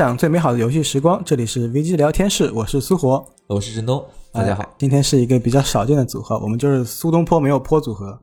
[0.00, 4.64] 分享最美好的游戏时光，这里是 VG 聊天室，我是苏活，我是振东，大家好。
[4.78, 8.18] 今天是一个比较少见的组合，我们就是苏东坡没有坡组合。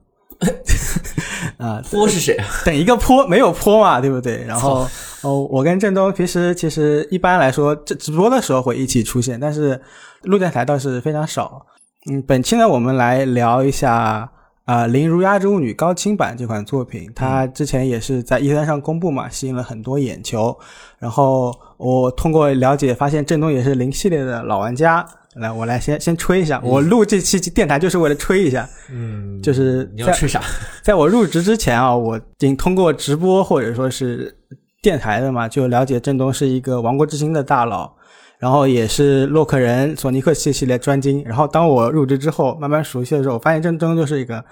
[1.58, 2.48] 啊，坡是谁啊？
[2.66, 4.44] 等一个坡没有坡嘛，对不对？
[4.48, 4.88] 然后
[5.22, 9.80] 哦，我跟振东平时其实一般来说，这直播的时候会一起出现，但是
[10.24, 11.64] 录电台倒是非常少。
[12.10, 14.32] 嗯，本期呢，我们来聊一下。
[14.68, 20.54] 啊，《灵如鸦之物女》高清版这款作品，它之前也是在 E 三上公布嘛，吸引了很多眼球。
[21.00, 25.08] 然后我通过了解发现，郑东也是零系列的老玩家。
[25.36, 28.68] 来，我来先先吹一下，我录这期电台就是为了吹一下。
[28.92, 30.42] 嗯，就是你要吹啥？
[30.84, 34.38] 在我入职之前啊，我仅通过直播或者说是
[34.82, 37.96] 电台的嘛，就了解郑东是一个《王国之心》的大佬。
[38.40, 41.24] 然后也是洛克人、索尼克系系列专精。
[41.26, 44.44] 然后当我入职之后，慢慢熟悉的时候，我发现真真就是一个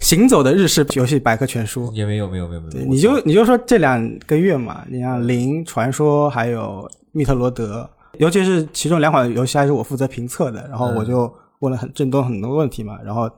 [0.00, 1.90] 行走的日式游戏百科全书。
[1.94, 2.86] 也没有，没有，没有，没有。
[2.86, 7.88] 你就你就说这两个月嘛，你像《零传说》还有《密特罗德》，
[8.18, 13.30] 尤其是其中两款游戏还是我负责评测的，然后我就问了很郑东很多问题嘛，然后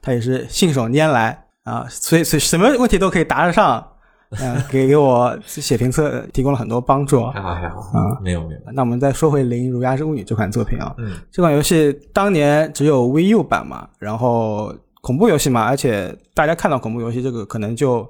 [0.00, 3.84] 他也是信手拈来啊，所以所以什么问题都可以答得上。
[4.38, 7.26] 嗯，给给我写评测提供了很多帮助。
[7.30, 8.60] 还好还好啊，没有没有。
[8.72, 18.08] 那我们再说回《灵如鸦之物女》这款作品啊，嗯，这款游戏当年只有 VU 版嘛，然后恐怖游戏嘛，而且大家看到恐怖游戏这个可能就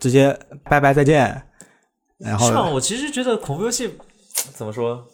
[0.00, 1.40] 直接拜拜再见。
[2.18, 3.90] 然后，上我其实觉得恐怖游戏
[4.52, 5.06] 怎么说？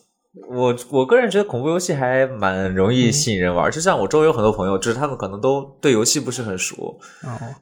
[0.48, 6.98] 我我个人觉得恐怖游戏还蛮容易吸引人玩，就像我周围有很多朋友，就是他们可能都对游戏不是很熟，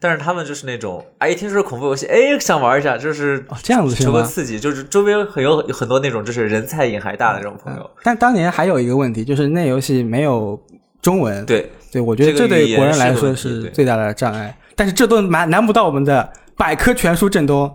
[0.00, 7.90] 但是他们就是那种，哎，一听说恐怖游戏，哎，想玩一下，就是这样子，求个刺激，就是周边很有很多那种，就是人菜瘾还大的那种朋友。
[8.02, 10.60] 但当年还有一个问题，就是那游戏没有
[11.00, 14.56] 中文，对对，我觉得这对国人来说是最大的障碍。
[14.74, 17.72] 但是这都难难不到我们的百科全书振东。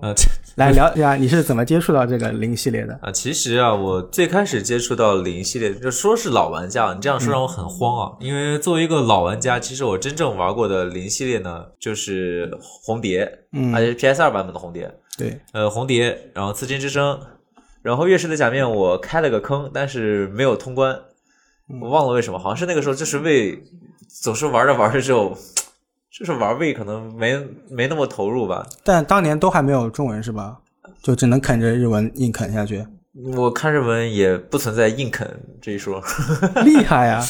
[0.56, 3.12] 来聊一下你是怎么接触到这个零系列的啊？
[3.12, 8.18] 其实啊，我最开始接触到零系列，就说是老玩家，你这样说让我很慌啊。
[8.20, 14.94] 因为作为一个老玩家，其实我真正玩过的零系列呢，就是红蝶，嗯，而且是 PS 二版本的红蝶。
[15.18, 17.20] 对，呃，红蝶，然后刺金之声，
[17.82, 21.00] 然后月蚀的假面，我开了个坑，但是没有通关，
[21.82, 23.64] 我忘了为什么，好像是那个时候就是为
[24.22, 25.38] 总是玩着玩着就。
[26.12, 27.40] 就是玩味可能没
[27.70, 30.58] 没那么投入吧，但当年都还没有中文是吧？
[31.02, 32.86] 就只能啃着日文硬啃下去。
[33.36, 35.28] 我看日文也不存在硬啃
[35.62, 36.02] 这一说，
[36.66, 37.24] 厉害呀！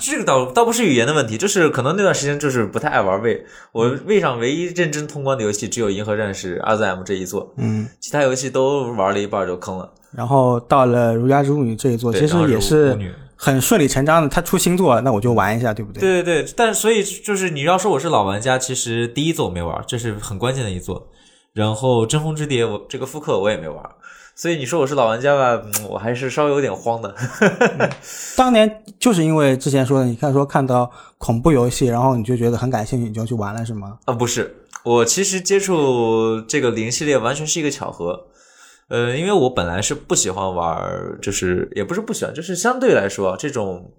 [0.00, 3.44] 这个倒倒不是语言的问题，就是可能那段时间就是不太爱玩味。
[3.72, 9.92] 我位上唯一认真通关的游戏只有《银河战士 R.Z.M》这一座，嗯，其他游戏都玩了一半就坑了。
[10.12, 12.96] 然后到了《如家之巫女》这一座，其实也是。
[13.36, 16.00] 很顺理成章的，他出新作，那我就玩一下，对不对？
[16.00, 21.08] 对对对，但所以就是你要说我是老玩家，其实第一座我没玩，这是很关键的一座。
[21.52, 23.80] 然后真空之蝶，我这个复刻我也没玩，
[24.34, 27.14] 所以你说我是老玩家吧，我还是稍微有点慌的。
[28.36, 33.98] 当年就是因为之前说的，你看说看到恐怖游戏，然后你就觉得很感兴趣，你就去玩了，是吗？
[34.06, 38.26] 啊，不是，我其实接触这个零系列完全是一个巧合。
[38.88, 43.92] 呃，因为我本来是不喜欢玩，就是也不是不喜欢，就是相对来说这种，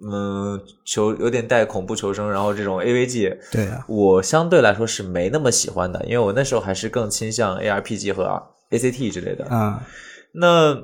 [0.00, 9.44] 嗯，求有点带恐怖求生，然后这种 AVG，对啊，我相对来说是没那么喜欢的，因为我那时候还是更倾向 ARPG 和 ACT 之类的。
[9.46, 9.82] 啊，
[10.32, 10.82] 那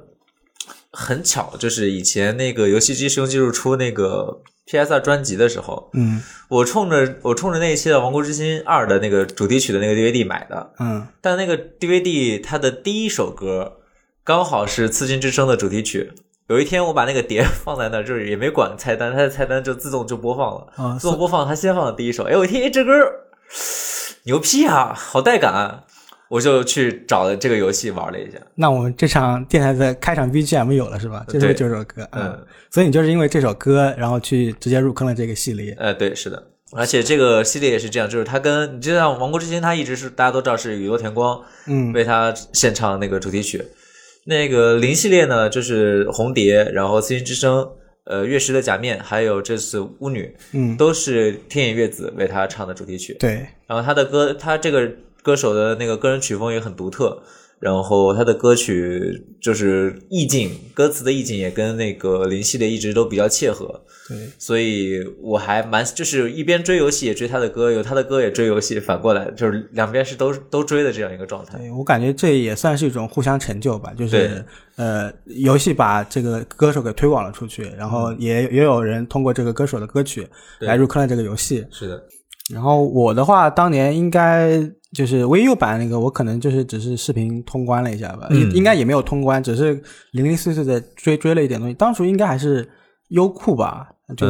[0.90, 4.40] 很巧，就是以前那个游戏机使用技术出那个。
[4.66, 4.92] P.S.
[4.94, 13.78] 二专辑的时候，嗯，我冲着我冲着那一期的《王国之心二》的那个主题曲的那个 DVD 买的，嗯，但那个 DVD 它的第一首歌
[14.24, 16.12] 刚好是《刺金之声》的主题曲。
[16.48, 22.24] 有一天我把那个碟放在那儿，就是也没管菜单，它的菜单就自动就播放了，啊自动播放它先放的第一首。
[22.24, 22.92] 哎，我一听，哎，这歌
[24.24, 25.84] 牛批啊，好带感。
[26.28, 28.38] 我就去找了这个游戏玩了一下。
[28.54, 31.24] 那我们这场电台的开场 BGM 有了是吧？
[31.28, 32.36] 就是这首歌，嗯，
[32.70, 35.76] 所以你就是因为这首歌，然后去直接入坑了这个系列。
[35.78, 36.42] 呃，对，是的，
[36.72, 43.62] 而且这个系列也是这样，就是它跟你就像《王国之心》，它一直是大家都知道是宇多田光，嗯，为他献唱那个主题曲。
[44.24, 47.68] 那个零系列呢，就是红蝶，然后刺心之声，
[48.06, 53.14] 呃，月食的假面，还有这次巫女，嗯，都是天野月子为他唱的主题曲。
[53.20, 54.90] 对，然后他的歌，他这个。
[55.24, 57.22] 歌手的那个个人曲风也很独特，
[57.58, 63.82] 然后他的歌曲就是意境，歌词的意境也跟那个零系列一直都比较切合。
[64.06, 71.56] 对，所以我还蛮就是一边追游戏也追他的歌，有他的歌也追游戏，反过来就是两边是都都追的这样一个状态。
[71.56, 74.44] 对我感觉这也算是一种互相成就吧，就是
[74.76, 80.28] 呃，游戏把这个歌手给推广了出去，然后也也有人通过这个歌手的歌曲
[80.58, 81.64] 来入坑了这个游戏。
[81.70, 82.04] 是的。
[82.52, 84.70] 然后我的话，当年应该。
[84.94, 89.74] 就是 VU 版那个，我可能就是只是视频通关了一下吧，应应该也没有通关，只是
[90.12, 91.74] 零零碎碎的追追了一点东西。
[91.74, 92.66] 当初应该还是
[93.08, 94.26] 优酷吧，就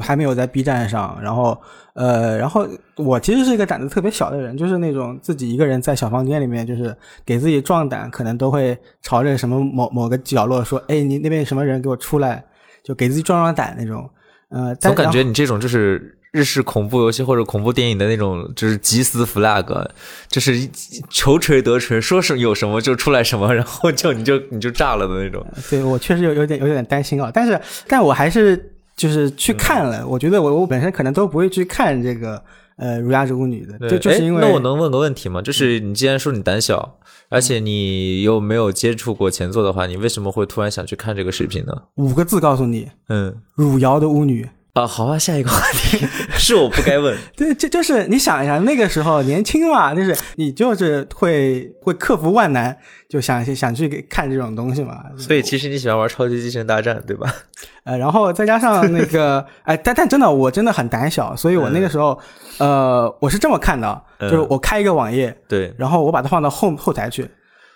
[0.00, 1.16] 还没有在 B 站上。
[1.22, 1.56] 然后
[1.94, 2.66] 呃，然后
[2.96, 6.92] 我其实是一个胆子特别小的人，就是那种自己一个人在小房间里面，就是
[7.24, 12.44] 给自己壮胆，可能都会朝着什么某某个角落说：“哎，你那边有什么人，给我出来！”
[12.82, 14.10] 就给自己壮壮胆那种。
[14.48, 16.17] 呃，总感觉你这种就是。
[16.30, 19.86] 日式恐怖游戏或者恐怖电影的那种，就是集死 flag，
[20.28, 20.68] 就是
[21.08, 25.44] 求锤得锤，说是有什么就出来什么，然后就你就你就炸了的那种。
[25.70, 30.06] 对我确实有有点有点担心啊，但是但我还是就是去看了。
[30.06, 32.42] 我觉得我我本身可能都不会去看这个
[32.76, 35.40] 呃《如鸦之巫女》的，就就是因为那我能问个问题吗？
[35.40, 36.98] 就是你既然说你胆小，
[37.30, 41.72] 而且你又没有接触过前作的话，你为什么会突然想去看这个视频呢？
[41.94, 44.46] 五个字告诉你，嗯，汝窑的巫女。
[44.78, 46.06] 啊，好啊，下一个话题
[46.38, 47.16] 是我不该问。
[47.36, 52.76] 对，就就是你想一下，那个时候年轻嘛，就是你就是会会克服万难，
[53.08, 55.02] 就想想去看这种东西嘛。
[55.16, 57.34] 所以其实你喜欢玩超级机器人大战，对吧？
[57.84, 62.18] 呃，然后再加上那个，哎，但但真的，我真的很胆小，所以我那个时候，
[62.58, 67.28] 呃，我是这么看的，就是我开一个网页，对，然后我把它放到后后台去，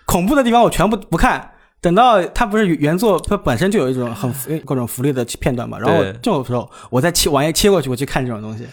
[0.05, 1.49] 恐怖的地方我全部不看。
[1.83, 8.65] 等到它不是原作，它本身就有一种很各种福利的片段嘛，然后这种时候我再切网页切过去，我去看这种东西，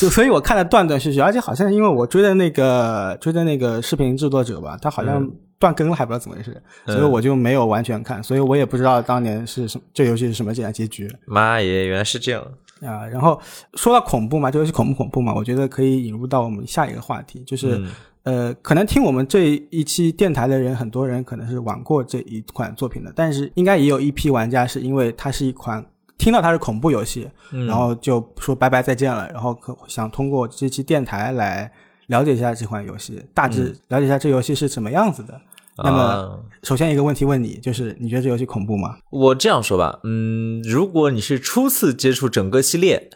[0.08, 11.06] 所以，我看的断断续续，而且好像因为我追的那个追的那个视频制作者吧，他好像断更了，还不知道怎么回事，所以我就没有完全看，所以我也不知道当年是什这游戏是什么样结局。
[11.26, 12.42] 妈耶，原来是这样
[12.80, 13.04] 啊！
[13.06, 13.38] 然后
[13.74, 15.34] 说到恐怖嘛，这游戏恐不恐怖嘛？
[15.34, 17.78] 我觉得可以引入到我们下一个话题，就是。
[18.26, 25.86] 呃，可能听我们这一期电台的人，很多人可能是玩过这一款作品的，但是应该也有一批玩家是因为它是一款
[26.18, 31.70] 听到它是恐怖游戏，然后就说拜拜再见了，然后可想通过这期电台来
[32.08, 35.40] 了解一下这款游戏，大致了解一下这游戏是什么样子的。
[35.84, 38.96] 那么，首先一个问题问你，就是你觉得这游戏恐怖吗？
[39.10, 43.08] 我这样说吧，嗯，如果你是初次接触整个系列，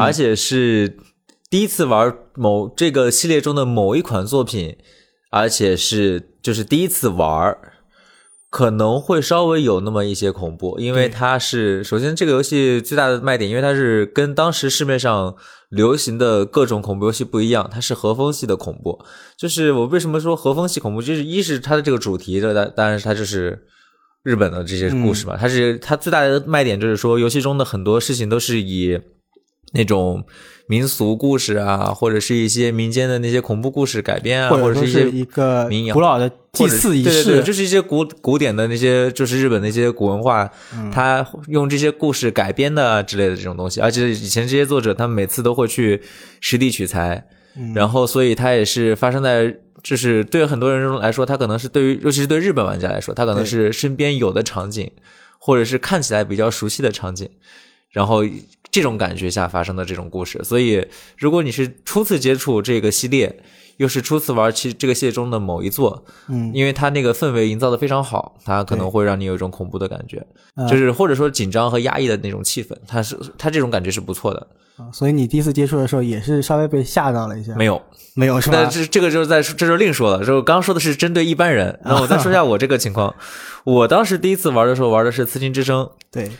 [0.00, 0.96] 而且是。
[1.56, 4.76] 第一次玩某这个系列中的某一款作品，
[5.30, 7.56] 而且是就是第一次玩，
[8.50, 15.34] 可能会稍微有那么一些恐怖，因为它是首先这个游戏最大的卖点，因为它是跟当时市面上
[15.70, 19.02] 流行的各种恐怖游戏不一样，它是和风系的恐怖。
[19.38, 23.66] 就是我为什么说和风系恐怖，就是一是它的这个主题，这当当然它就是
[24.22, 29.00] 日本的这些故事嘛，它是它最大的卖点就是说游戏中的很多事情都是以
[29.72, 30.22] 那种。
[30.68, 40.50] 民俗故事啊，或者是一些民间的那些恐怖故事改编啊，或者是一些一个古老的祭祀仪式，对对，就是一些古古典的那些，就是日本那些古文化，
[40.92, 43.80] 他用这些故事改编的之类的这种东西。
[43.80, 46.02] 而且以前这些作者，他们每次都会去
[46.40, 47.24] 实地取材，
[47.72, 49.54] 然后所以他也是发生在，
[49.84, 54.90] 就是对很多人来说，他可能是对于，尤其是对日本玩家来说，他可能是身边有的场景，
[55.38, 57.30] 或者是看起来比较熟悉的场景，
[57.90, 58.24] 然后。
[58.76, 63.34] 这种感觉下发生的这种故事，所以如果你是初次接触这个系列，
[63.78, 70.26] 又是初次玩其这个系列中的某一座，嗯，因为它那个氛围营造的非常好，它可能会让你有一种恐怖的感觉，
[70.68, 74.46] 就是或者说紧张和压抑的那种气氛，它是它这种感觉是不错的。
[74.92, 77.54] 所以你第一次接触的时候也是稍微被吓到了一下？
[77.54, 77.80] 没有，
[78.14, 78.60] 没有是吧？
[78.60, 83.14] 那这这个就是在这就另说了，就刚刚说的是针对一般人，那我再说一下我这个情况，
[83.64, 86.30] 我当时第一次玩的时候玩的是《刺青之声》，对。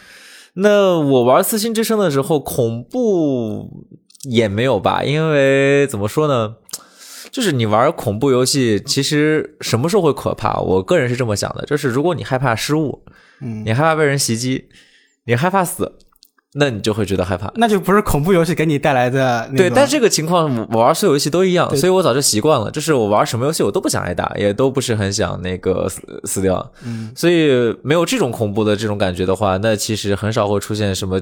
[0.59, 3.85] 那我玩《四星之声》的时候，恐怖
[4.23, 5.05] 也没有吧？
[5.05, 6.57] 因为怎么说呢，
[7.31, 10.59] 就是你玩恐怖游戏，其实什么时候会可怕？
[10.61, 13.05] 我个人是这么想的，就是如果你害怕失误，
[13.43, 14.69] 嗯，你害怕被人袭击，
[15.27, 15.99] 你害怕死。
[16.59, 19.47] 那你就会觉得害怕，那就不是恐怖游戏给你带来的。
[19.55, 22.71] 对，但这个情况我玩所有游戏都一样，所以我早就习惯了。
[22.71, 26.73] 就是我玩什么游戏我都不想挨打，也都不是很想那个死死掉。
[26.83, 31.21] 嗯，所以没有这种恐怖的这种感觉的话，那其实很少会出现什么，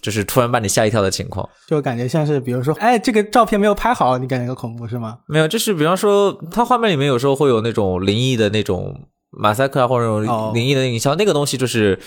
[0.00, 1.48] 就是突然把你吓一跳的情况。
[1.66, 5.18] 就感觉像是，比如说，哎，这个照片没有拍好，你感觉恐怖是吗？
[5.26, 11.98] 没有，就是比方说，它画面里面有时候会有那种灵异的那种马赛克啊，或者那种灵异的影像，那个东西就是。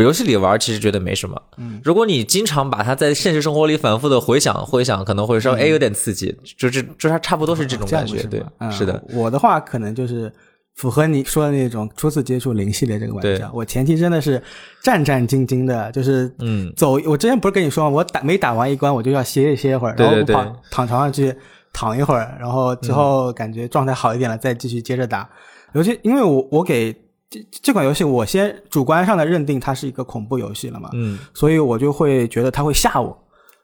[0.00, 9.02] 游戏里玩其实觉得没什么，嗯，如果你经常把它在现实生活里反复的回想回想，可能会稍微哎有点刺激，就是就它差不多是这种感觉，对，是的。
[9.12, 10.32] 我的话可能就是
[10.76, 14.42] 符合你说的那种初次接触零系列这个玩家，我前期真的是
[14.82, 16.92] 战战兢兢的，就是嗯，走。
[17.04, 17.90] 我之前不是跟你说吗？
[17.90, 21.34] 我打没打完一关，我就要歇一歇一会儿，然后躺躺床上去
[21.72, 25.28] 躺一会儿，然后之后感觉状态好一点了，再继续接着打。
[25.74, 26.96] 尤其因为我我给。
[27.32, 33.16] 这这款游戏，我先主观上的认定它是一个恐怖游戏了嘛，嗯，所以我就会觉得它会吓我，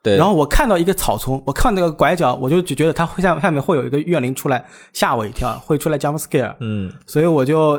[0.02, 7.78] 对，然后我看到一个草丛，我看那个拐角，我就只觉得它会下下面会有一个怨灵出来吓我一跳，会出来 jump scare，嗯，所以我就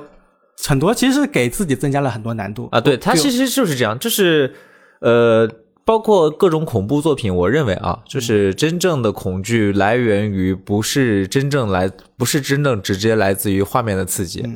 [0.63, 2.79] 很多其实给自己增加了很多难度啊。
[2.79, 4.53] 对，它其实就是这样，就是
[4.99, 5.49] 呃。
[5.89, 14.47] 包括各种恐怖作品，我认为啊，就是真正的恐惧来源于不是真正来，不是真正直接来自于画面的刺激。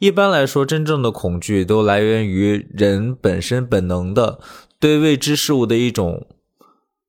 [0.00, 4.38] 一般来说，真正的恐惧都来源于人本身本能的
[4.78, 6.26] 对未知事物的一种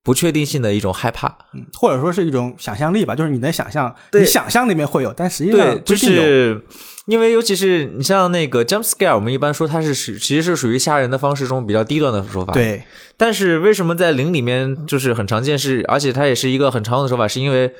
[0.03, 1.36] 不确定性的一种害怕，
[1.74, 6.62] 或者说是一种想象力吧，就是你能想象，你想象里面会有，但实际上就是。
[7.05, 12.53] 因为尤其是你像那个 jump scare，我们一般说它是属其实是属于吓人的方式中比较低端的说法。
[12.53, 12.81] 对。
[13.17, 15.60] 但是为什么在灵里面就是很常见？
[15.60, 17.74] 是而且它也是一个很常用的手法，是因为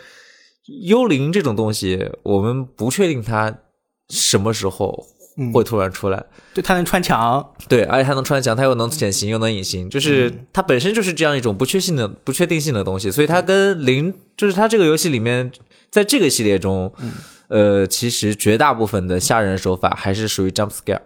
[0.86, 3.60] 幽灵这种东西，我们不确定它
[4.10, 5.06] 什么时候
[5.54, 6.24] 会突然出来。
[6.54, 7.46] 对，它能穿墙。
[7.68, 13.12] 对，而且它能穿墙，它又能显形又能隐形，就是它本身就是这样一种不确性的、不确定性的东西。
[13.12, 15.52] 所以它跟零，就是它这个游戏里面，
[15.90, 16.94] 在这个系列中。
[17.50, 21.02] 呃，其实绝大部分的吓人手法还是属于 jump scare，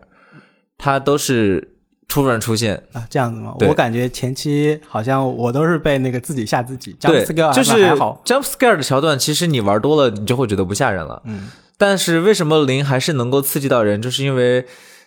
[0.77, 1.74] 它都是
[2.07, 3.53] 突然出现啊，这样子吗？
[3.67, 8.22] 我感觉前期好像我都是被那个自己吓自己，jump scare 就是还好。
[8.24, 11.22] jump scare 的桥段，其实你玩多了，你就会觉得不吓人了。
[11.25, 14.01] 嗯，但是为什么零还是能够刺激到人？
[14.01, 14.65] 就是因为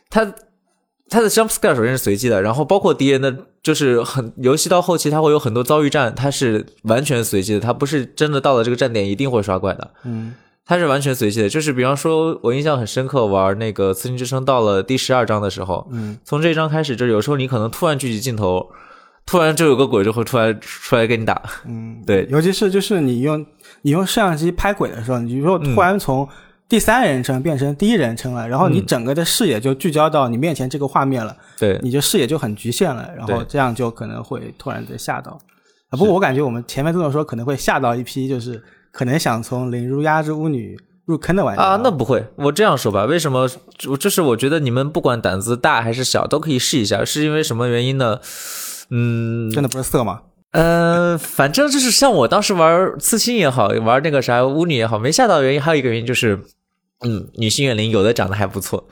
[0.09, 0.35] 它
[1.09, 9.91] 它的 jump scare 首先是随机的，然后包括敌人的，就是很游戏到后期，它会有很多遭遇战，它是完全随机的，它不是真的到了这个站点一定会刷怪的。
[10.05, 10.35] 嗯。
[10.67, 18.71] 它是完全随机的，就是比方说，我印象很深刻，玩那个《刺青之声》到了第十二章的时候，嗯，从这一章开始，就是有时候你可能突然聚集镜头，
[19.27, 23.45] 突然就有个鬼就会出来出来跟你打，嗯，对，尤其是就是你用
[23.83, 26.29] 你用摄像机拍鬼的时候，你如果突然从
[26.71, 35.33] 第三人称变成第一人称了，然后你整个的视野就聚焦到你面前这个画面了，对，你就视野就很局限了，然后这样就可能会突然的吓到。
[35.91, 38.63] 啊，不过我感觉我们前面这么说可能会吓到一批，就是
[38.93, 40.79] 可能想从灵如压之巫女。
[41.07, 42.25] 入坑的玩家啊，那不会。
[42.37, 43.49] 我这样说吧，为什么？
[43.89, 47.05] 我就是我觉得你们不管胆子大还是小，都可以试一下。
[47.05, 48.21] 是因为什么原因呢？
[48.91, 50.21] 嗯，真的不是色吗？
[50.53, 56.39] 呃，反正就是像我当时玩刺青也好，玩那个啥巫女也好，没吓到的原因还有一个原因就是，
[57.01, 58.89] 嗯，女性怨灵有的长得还不错。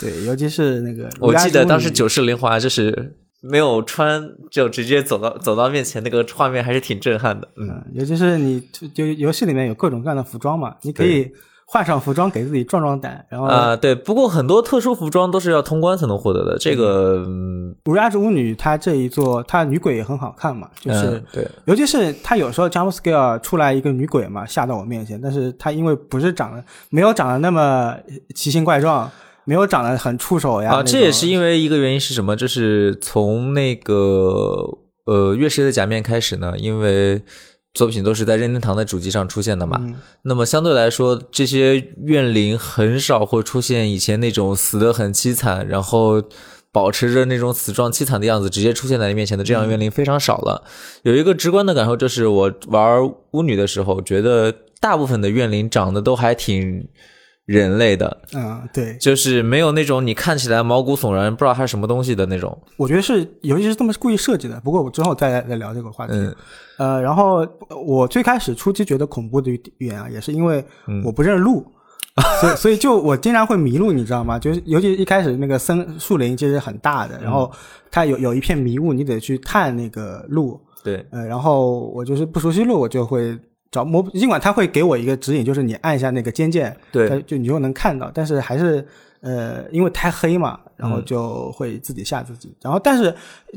[0.00, 7.48] 对，尤其是那个，我记得当时九世灵华就是没有穿，就直接走到走到面前，那个画面还是挺震撼的。
[7.56, 8.60] 嗯，尤其是你
[8.94, 11.30] 就游戏里面有各种各样的服装嘛，你可以。
[11.72, 16.58] 换上服装给自己壮壮胆，然后啊，对，不过很多特殊服装都是要通关才能获得的。
[16.58, 17.24] 这个
[17.86, 27.96] 《乌鸦之巫女》她这一座，她女鬼也很好看嘛，就是对，尤其是她有时候 jump scare 出来一个女鬼嘛，吓到我面前，但是她因为不是长得没有长得那么
[28.34, 29.10] 奇形怪状，
[29.46, 30.72] 没有长得很触手呀。
[30.72, 32.36] 啊，这也是因为一个原因是什么？
[32.36, 34.68] 就是从那个
[35.06, 37.22] 呃月食的假面开始呢，因为。
[37.74, 39.80] 作品都是在任天堂的主机上出现的嘛？
[40.22, 46.22] 那么相对来说，这些怨灵很少会出现以前那种死得很凄惨，然后
[46.70, 50.64] 保持着那种死状凄惨的样子，直接出现在你面前的这样怨灵非常少了。
[51.02, 56.86] 有一个直观的感受就是，我玩巫女的时候，觉得大部分的怨灵长得都还挺。
[57.44, 62.56] 人类的，嗯，对，就是没有那种你看起来毛骨悚然，不知道它是什么东西的那种。
[62.76, 64.60] 我觉得是尤其是这么故意设计的。
[64.60, 66.12] 不过我之后再再聊这个话题。
[66.78, 67.44] 呃，然后
[67.84, 70.64] 我最开始初期觉得恐怖的语言啊，也是因为
[71.04, 71.66] 我不认路，
[72.40, 74.38] 所以 所以就我经常会迷路，你知道吗？
[74.38, 77.50] 就是尤其一开始那个森树林其实很大的，然后
[77.90, 80.60] 它有有一片迷雾，你得去探那个路。
[80.84, 83.36] 对，呃，然后我就是不熟悉路，我就会。
[83.72, 88.10] 找摸，尽管他会给我一个指引，就是你按一下那个尖键，对，就你就能看到。
[88.12, 88.86] 但是还是，
[89.22, 92.54] 呃，因为太黑嘛，然后就会自己吓自己。
[92.60, 93.12] 然后，但是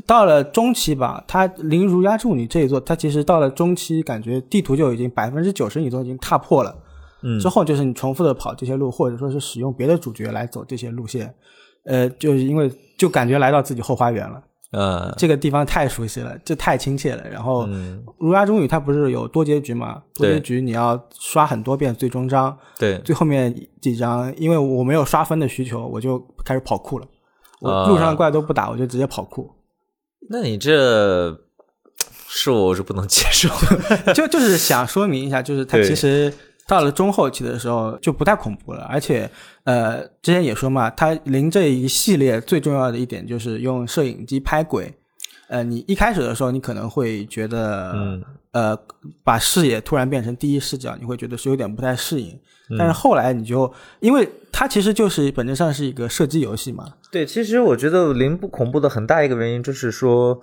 [0.06, 6.74] 到了中期吧，它灵如压住你这一座，它其实到了中期，感觉地图就已经百分之九十你都已经踏破了。
[7.22, 11.34] 嗯，之后就是你重复的跑这些路，或者说是使用别的主角来走这些路线，
[11.84, 14.42] 呃，就是因为就感觉来到自己后花园了。
[14.72, 17.22] 呃，这个地方太熟悉了，这太亲切了。
[17.30, 17.68] 然后，
[18.18, 20.02] 如家中语它不是有多结局嘛？
[20.14, 22.56] 多结局你要刷很多遍最终章。
[22.78, 27.06] 对，最后面几章，因为我没有刷分的需求，我就开始跑酷了。
[27.60, 29.50] 我路上的怪都不打，我就直接跑酷。
[30.28, 31.38] 那你这
[32.28, 33.48] 是我是不能接受。
[34.12, 36.32] 就就是想说明一下，就是它其实。
[36.68, 39.30] 到了中后期的时候就不太恐怖了，而且，
[39.62, 44.92] 呃，之前也说嘛，它零这一系列最重要的一点就是用摄影机拍鬼。
[45.48, 48.20] 呃，你一开始的时候你可能会觉得，
[48.50, 48.76] 呃，
[49.22, 52.36] 把视野突然变成第一视角，你会觉得是有点不太适应。
[52.76, 56.94] 但是后来你就，因为它其实就是本质上是一个射击游戏嘛。
[57.12, 60.42] 对，其实我觉得零不恐怖的很大一个原因就是说。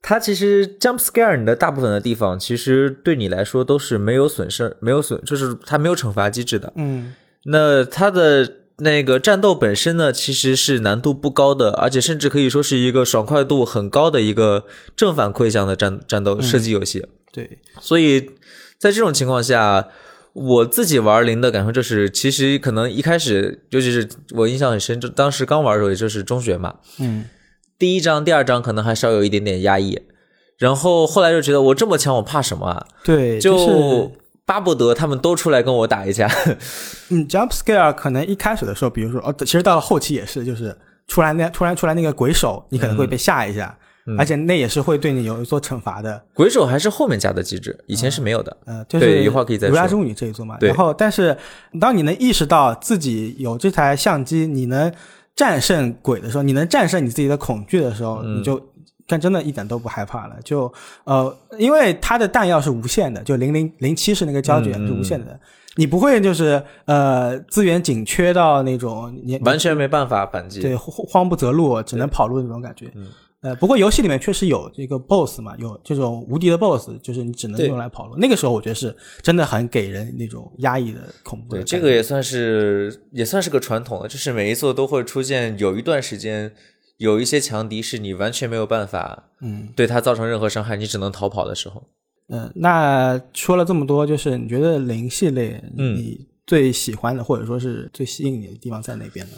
[0.00, 6.72] 它其实 jump scare 你的大部分的地方，其实对你来说都是没有损失、没有损，就是它没有惩罚机制的。
[6.76, 7.14] 嗯，
[7.44, 14.64] 那它的那个战斗本身呢，其实是难度不高的，而且甚至可以说是一个爽快度很高的一个
[14.96, 17.06] 正反馈向的战战斗射击游戏。
[17.32, 18.30] 对，所以
[18.78, 19.88] 在这种情况下。
[20.34, 27.24] 我自己玩零的感受就是，其实可能一开始，尤其是我印象很深，就当时刚玩的时候，也就是中学嘛，嗯，
[27.78, 30.02] 第一章、第二章可能还稍有一点点压抑，
[30.56, 32.86] 然后后来就觉得我这么强，我怕什么啊？
[33.04, 34.10] 对，就
[34.44, 36.28] 巴不得他们都出来跟我打一架。
[37.10, 43.78] 嗯，Jump Scare 可能一开始的时候，比如说哦，其实到了后期也是，就是出来那突然出来那个鬼手，你可能会被吓一下。
[44.16, 46.24] 而且那也是会对你有所惩罚的。
[46.32, 48.56] 鬼手还是后面加的机制，以前是没有的。
[48.64, 49.76] 呃，就是一会儿可以再说。
[49.76, 50.56] 如家之女这一座嘛。
[50.62, 51.36] 然后，但是
[51.78, 54.90] 当你能意识到自己有这台相机，你能
[55.38, 58.60] 战胜鬼的时候，你能战胜你自己的恐惧的时候，你就
[59.06, 60.34] 但真的一点都不害怕了。
[60.42, 60.70] 就
[61.04, 65.38] 呃，因为它的弹药是无限的，就零零零七是那个胶卷是无限的，
[65.76, 72.90] 你不会就是呃资源紧缺到那种你完全没办法反击，对慌不择路，只能跑路那种感觉。
[73.40, 78.16] 呃，不过游戏里面确实有这个 BOSS 嘛，有这种无敌的 BOSS，就是你只能用来跑路。
[78.16, 81.54] 那个时候我觉得是真的很给人那种压抑的恐怖。
[81.54, 86.52] 对，这个也算是也算是个传统了，就是每一座都会出现有一段时间
[86.96, 91.84] 有一些强敌是你完全没有办法，嗯，对他造成任何伤害，你只能逃跑的时候。
[92.30, 99.36] 嗯，那说了这么多，就是你觉得零系列你最喜欢的或者说是最吸引你的地方在哪边呢？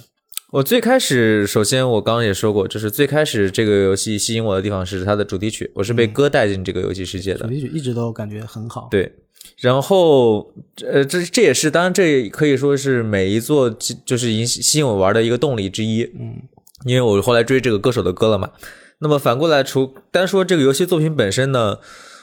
[0.52, 7.46] 我最开始，首先我刚刚也说过，就是最开始这个游戏吸引我的地方是它的主题曲，我是被歌带进这个游戏世界的。
[7.46, 8.88] 主题曲一直都感觉很好。
[8.90, 9.12] 对，
[9.58, 10.52] 然后
[10.84, 13.70] 呃，这这也是，当然这可以说是每一座
[14.04, 16.02] 就是引吸引我玩的一个动力之一。
[16.18, 16.42] 嗯，
[16.84, 18.50] 因为我后来追这个歌手的歌了嘛。
[18.98, 21.78] 那么反过来，除单说这个游戏作品本身呢，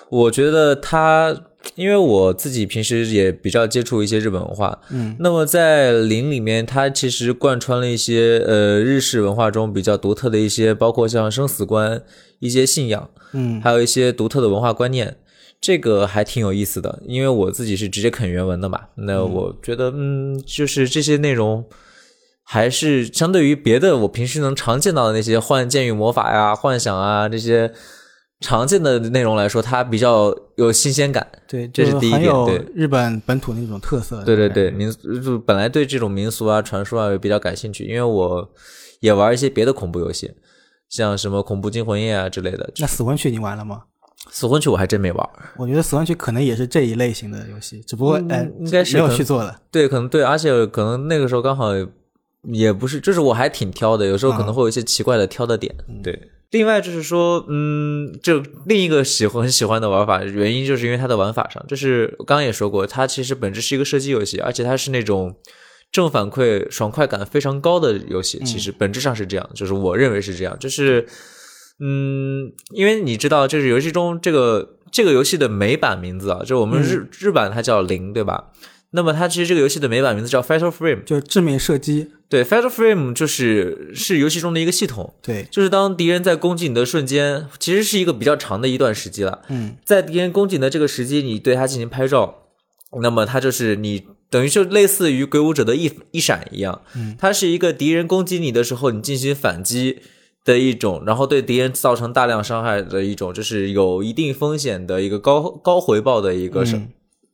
[0.10, 1.44] 我觉得它。
[1.76, 12.02] 因为我自己平时也比较接触一些日本文化，嗯，那么在零里面，它其实贯穿了一些呃日式文化中比较独特的一些，包括像生死观、
[12.39, 15.17] 一些信仰，嗯，还有一些独特的文化观念，
[15.60, 17.04] 这个还挺有意思的。
[17.06, 21.65] 因为我自己是直接啃原文的嘛，那我觉得，嗯，就是这些内容
[22.43, 27.74] 还是相对于别的我平时能常见到的那些幻剑与魔法呀、幻想啊这些。
[28.39, 32.32] 常见的内容来说，它比较有新鲜感，对，这是第一点。
[32.45, 34.23] 对，日本本土那种特色。
[34.23, 34.91] 对对对，民
[35.23, 38.50] 就本来对这种民俗啊、传说啊比较感兴趣，因为我
[39.00, 40.32] 也玩一些别的恐怖游戏，
[40.88, 42.69] 像什么恐怖惊魂夜啊之类的。
[42.78, 43.84] 那死魂曲你玩了吗？
[44.30, 45.30] 死魂曲我还真没玩。
[45.58, 49.60] 我觉得死魂曲可能也是这一类型的游戏，只不过哎，应该是没有去做了。
[49.71, 51.71] 对，可能对，而且可能那个时候刚好
[52.43, 55.73] 也不是，就是我还挺挑的，有时候可能会有一些奇怪的挑的点。
[56.04, 56.30] 对。
[56.52, 65.36] 另外就是说，嗯，就另一个喜欢很喜欢的玩法，原因就是因为它的玩法上，就是我刚刚也说过，它其实本质是一个射击游戏，而且它是那种
[65.92, 68.40] 正反馈、爽快感非常高的游戏。
[68.46, 71.06] 其实本质上是这样，就是我认为是这样，就是，
[71.82, 78.52] 嗯，因为你知道，就是游戏中这个这个游戏的美版名字啊，就我们日日版它叫零，对吧？
[78.92, 82.08] 那么它其实这个游戏的美版名字叫 Fatal Frame，就是致命射击。
[82.30, 85.13] 对，Fatal Frame 就是是游戏中的一个系统。
[85.22, 89.44] 对，就是当敌人在攻击你的瞬间，其实是一个比较长的一段时机了。
[89.48, 92.44] 嗯，在敌人攻击你的这个时机，你对他进行拍照，
[93.02, 96.82] 那么它就是你等于就类似于鬼舞者的一一闪一样。
[96.96, 100.00] 嗯，它是一个敌人攻击你的时候，你进行反击
[100.44, 106.78] 的一种，然后对敌人造成大量伤害的一种，就是有一定风险的一个高高回报的一个手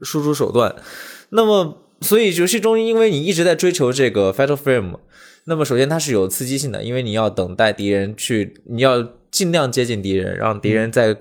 [0.01, 0.75] 输出手段。
[1.29, 4.99] 那么，所以游戏中，因为你一直在追求这个 Fatal Frame，
[5.45, 11.17] 那么首先它是有刺激性的，因为你要等待敌人去，你要尽量接近敌人，让敌人在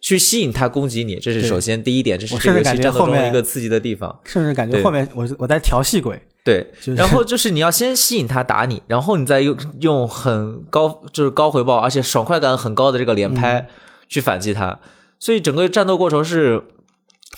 [0.00, 4.20] 去吸引他攻击你，这是首先第一点，这是这个游戏战斗中一个刺激的地方。
[4.24, 13.66] 甚至感觉后面我我在调戏鬼，对，然后就是你要先吸引他打你，然后你再用用很高就是高回报而且爽快感很高的这个连拍
[14.08, 14.78] 去反击他，
[15.18, 16.62] 所以整个战斗过程是，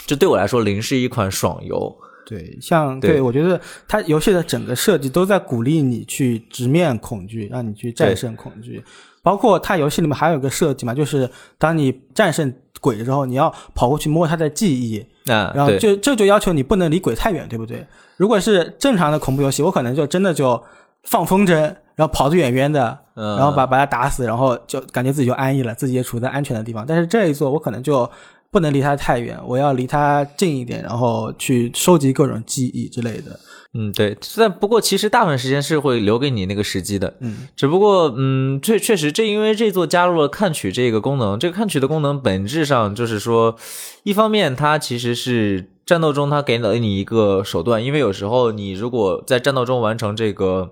[0.07, 1.97] 这对我来说，零是一款爽游。
[2.29, 8.85] 对，像对我觉得它游戏的整个设计都在鼓励你去直面恐惧，让你去战胜恐惧。
[9.23, 17.87] 包括它游戏里面还有个设计嘛，就是当你战胜鬼之后，你要跑过去摸它的记忆，啊，然后就这就要求你不能离鬼太远，对不对？
[18.17, 20.63] 如果是正常的恐怖游戏，我可能就真的就
[21.05, 21.55] 放风筝，
[21.95, 26.85] 然后跑得远远的，然后把把它打死，然后就感觉自己就安逸了，自己也处在安全的地方。
[26.87, 28.11] 但是这一座我可能就
[28.51, 33.39] 不能离它太远，我要离它近一点，然后去收集各种记忆之类的。
[33.75, 37.15] 嗯，对，但不过其实大部分时间是会留给你那个时机的。
[37.21, 43.57] 嗯，只不过嗯，确确实这因为这座加入了看取这个功能，这个看取的功能本质上就是说，
[44.05, 50.71] 一方面它其实是战斗中它给了你一个手段，因为有时候你如果在战斗中完成这个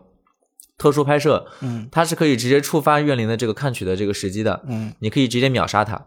[0.79, 1.87] 特殊拍摄，嗯。
[1.93, 6.07] 它是可以直接触发怨灵的这个看取的这个时机的，嗯，你可以直接秒杀它，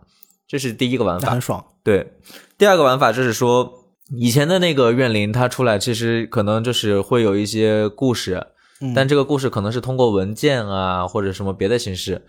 [0.50, 1.30] 这是第一个玩法。
[1.30, 1.64] 很爽。
[1.84, 2.14] 对，
[2.58, 3.72] 第二个玩法就是说，
[4.18, 8.48] 以前的那个怨灵它出来，其实可能就是会有一些故事，
[8.82, 12.26] 嗯但这个故事可能是通过文件啊或者什么别的形式，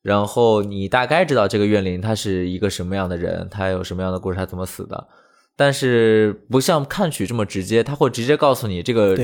[0.00, 5.06] 然后你大概知道这个怨灵他是一个什么样的人，他有什么样的故事，他怎么死的。
[5.54, 9.18] 但是不像看曲这么直接，他会直接告诉你这个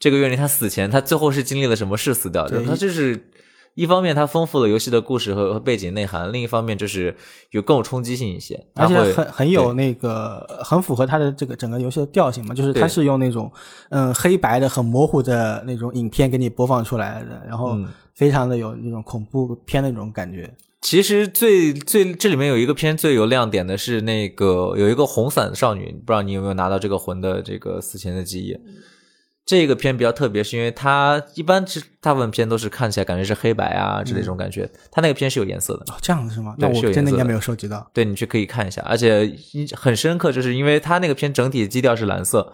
[0.00, 2.58] 这个怨灵他死前他最后是经历了什么事死掉的。
[2.58, 3.30] 对他就是
[3.76, 7.14] 一方面它丰富了游戏的故事和和背景内涵，另一方面就是
[7.50, 13.52] 有更有冲击性一些，而且很很有那个很符合它的这个整个游戏的调性嘛，就是它是用那种
[13.90, 20.50] 嗯黑白的很模糊的那种影片给你播放出来的，然后嗯非常的有那种恐怖片的那种感觉。
[20.80, 28.56] 其实最最这里面有一个片最有亮点的是那个有一个红伞少女，不知道你有没有拿到这个魂的这个死前的记忆。
[29.46, 35.84] 这个片比较特别，是因为它一般是大部分片都是看起来感觉是黑白啊之类这种感觉，它那个片是有颜色的。
[35.92, 36.56] 哦，这样子是吗？
[36.58, 37.88] 对那我真的应该没有收集到。
[37.94, 39.32] 对你去可以看一下，而且
[39.72, 42.52] 很深刻，就是因为它那个片整体的基调是蓝色，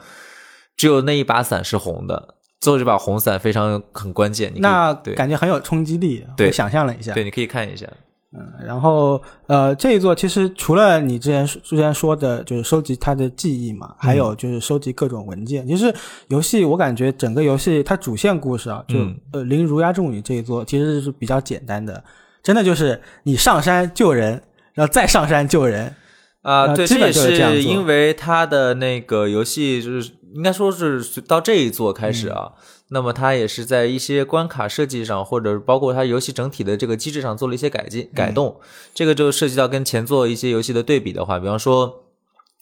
[0.77, 4.53] 只有那一把伞是红的，最后这把红伞非常很关键。
[4.55, 7.15] 你那对感觉很有冲击力，对我想象了一下。
[7.15, 7.87] 对，你可以看一下。
[8.35, 15.67] 嗯，然后呃，这一座其实除了你之前之前说的，就是收集它的记忆嘛，还有就是收集各种文件。
[15.69, 15.95] 其实
[16.29, 22.03] 游戏我感觉整个游戏它主线故事啊，就、嗯呃《林如鸦众语》这一座其实是比较简单的，
[22.43, 24.43] 真的就是你上山救人，
[24.73, 25.95] 然后再上山救人。
[26.41, 32.53] 啊、对，呃基本也就是这样因为它的那个游戏就是应该说是到这一座开始啊，
[32.89, 38.61] 那么它也是在一些关卡设计上，或者包括它游戏整体的这个机制上做了一些改进改动。
[38.95, 42.05] 这个就涉及到跟前作一些游戏的对比的话，比方说，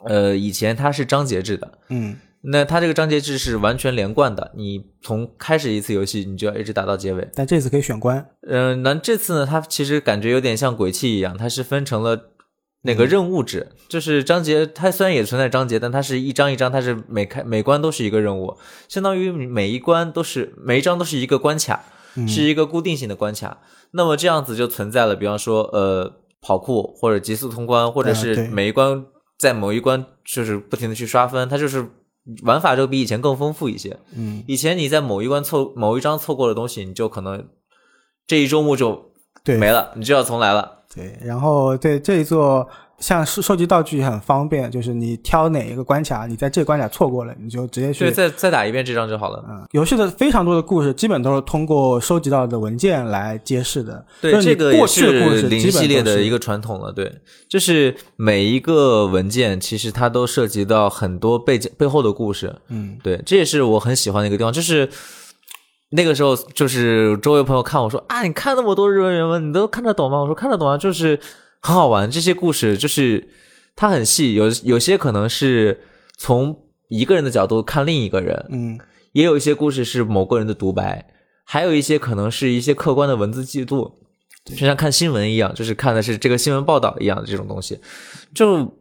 [0.06, 7.28] 呃，以前它是章节制的，嗯，那它这个章节制是完全连贯的，你从开始一次游戏，你就要一直打到结尾。
[7.34, 8.26] 但这次可以选关。
[8.48, 12.30] 嗯，那这次呢，它其实感觉有点像鬼泣一样，它是分成了
[12.82, 18.56] 那个任务制，就是章节，它虽然也存在章节，但它是一章一章，它是每开每关都是一个任务，
[18.88, 21.84] 相当于每一关都是每一章都是一个关卡，
[22.26, 23.58] 是一个固定性的关卡。
[23.90, 29.04] 那么这样子就存在了，比方说呃跑酷或者极速通关，或者啊是每一关
[29.38, 31.86] 在某一关就是不停的去刷分，它就是
[32.44, 33.98] 玩法就比以前更丰富一些。
[34.16, 37.46] 嗯，以前你在某一关错某一章错过的东西，你就可能
[38.26, 39.12] 这一周目就
[39.44, 40.79] 对，没了，你就要重来了。
[40.94, 49.44] 对，然后对这一座像收收集道具也很方便，就是你挑哪一个关卡，你在这关卡错过了，你就直接去对，再再打一遍这张就好了。
[49.48, 54.04] 嗯，游戏的非常多的故事，基本都是通过收集到的文件来揭示的。
[54.20, 56.92] 对，这个也过去的故事系列的一个传统了。
[56.92, 57.10] 对，
[57.48, 62.54] 就是每一个文件其实它都涉及到很多背景背后的故事。
[62.68, 64.88] 嗯，对，这也是我很喜欢的一个地方，就是
[65.90, 70.20] 那个时候，就是周围朋友看我说啊，你看那么多日文原文，你都看得懂吗？
[70.20, 71.18] 我说看得懂啊，就是
[71.60, 72.10] 很好玩。
[72.10, 73.28] 这些故事就是
[73.74, 75.80] 它很细，有有些可能是
[76.16, 76.56] 从
[76.88, 78.78] 一个人的角度看另一个人，嗯，
[79.12, 81.06] 也有一些故事是某个人的独白，
[81.44, 83.92] 还有一些可能是一些客观的文字记录，
[84.44, 87.80] 就像看新闻一样，就是看的是这个新闻报道一样的这种东西，
[88.32, 88.72] 就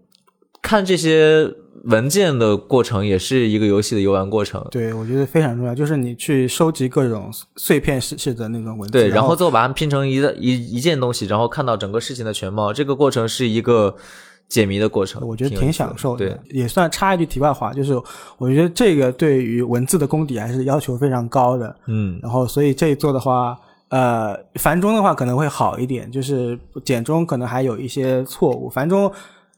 [0.62, 1.54] 看这些
[1.86, 4.66] 文件的过程，也是一个游戏的游玩过程。
[4.70, 13.96] 对，我觉得非常重要，就是你去收集各种碎片式式的那种文字，对，然然后最后把它们拼成一个一一件东西，然后看到整个事情的全貌，这个过程是一个
[14.50, 16.26] 解谜的过程，我觉得挺享受的。
[16.26, 17.94] 对，也算插一句题外话，就是
[18.38, 21.74] 我觉得这个对于文字的功底还是要求非常高的。
[21.88, 23.58] 嗯，然后，所以这一座的话，
[23.90, 28.70] 呃，繁中的话可能会好一点，就是简中可能还有一些错误。
[28.70, 29.10] 繁中，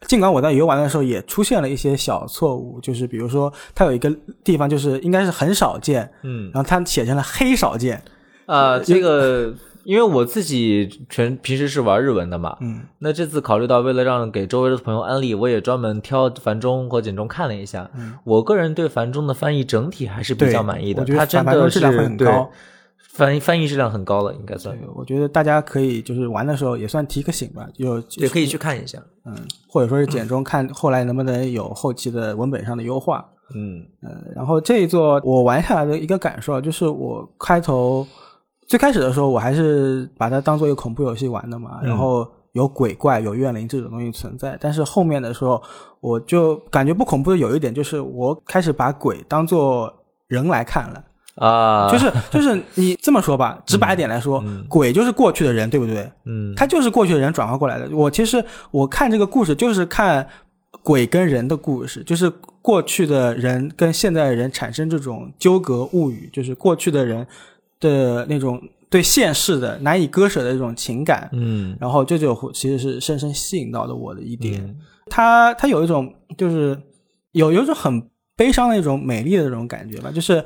[0.08, 4.12] 尽管我在游玩的时候也出现了一些小错误，就是比如说它有一个
[4.44, 8.04] 地方就是应该是很少见，嗯，然后它写成了黑少见，
[8.46, 17.90] 啊、这个因为我自己全平时是玩日文的嘛，嗯，那这次考虑到为了让给周围的朋友安利，我也专门挑繁中和简中看了一下。
[17.96, 18.14] 嗯。
[18.24, 22.52] 我个人对繁中的翻译整体还是比较满意的，它真的是繁中质量会很对高
[23.14, 28.98] 翻译翻译质量很高了，应该算对，我觉得大家可以就是玩的时候也算提个醒吧，就也可以去看一下。
[29.26, 29.36] 嗯，
[29.68, 33.26] 或者说是简中看后来能不能有后期的文本上的优化。
[33.54, 38.08] 嗯呃，然后这一座我玩下来的一个感受啊就是，我开头
[38.66, 41.80] 最开始的时候，我还是把它当做一个恐怖游戏玩的嘛。
[41.82, 44.58] 嗯然后有鬼怪、有怨灵这种东西存在。
[44.60, 45.62] 但是后面的时候，
[46.00, 49.94] 我就感觉不恐怖的有一点，就是我开始把鬼当做
[50.28, 51.04] 人来看了
[51.36, 56.12] 啊，就是就是你这么说吧，直白点来说，鬼就是过去的人，对不对？
[56.26, 57.90] 嗯，他就是过去的人转化过来的。
[57.96, 60.28] 我其实我看这个故事就是看。
[60.84, 62.28] 鬼跟人的故事，就是
[62.62, 67.28] 过去的人跟现在的人产生这种纠葛物语，就是过去的人
[67.80, 71.30] 的那种对现世的难以割舍的这种情感。
[71.34, 74.76] 嗯，然后这就其实是深深吸引到了我的一点。
[75.08, 76.76] 他他有一种就是
[77.34, 78.02] 有有一种很
[78.36, 80.44] 悲伤的一种美丽的这种感觉吧，就是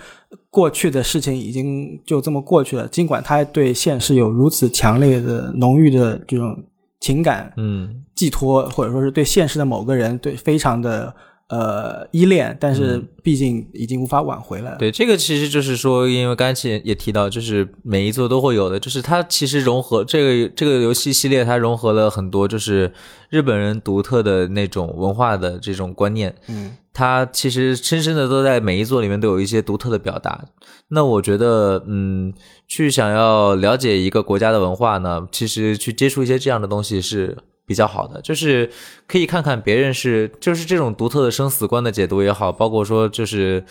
[0.50, 6.64] 过去的事情已经就这么过去了，尽管他对现实有如此强烈的浓郁的这种。
[7.02, 11.14] 情感，嗯，寄托或者说是对现实的某个人，对非常的
[11.50, 14.76] 呃依恋，但是毕竟已经无法挽回了。
[14.80, 22.92] 对，这个其实就是说，因为刚才也提到，就是每一座都会有的，就是它其实融合这个这个游戏系列，它融合了很多就是
[23.30, 26.76] 日本人独特的那种文化的这种观念，嗯。
[26.98, 30.46] 它其实深深的都在每一座里面都有一些独特的表达。
[30.88, 32.34] 那我觉得，嗯，
[32.70, 38.22] 去想要了解一个国家的文化呢，其实去接触一些这样的东西是比较好的。
[38.22, 38.72] 就是
[39.08, 43.66] 可以看看别人是，就是这种独特的生死观的解读也好，包括说就是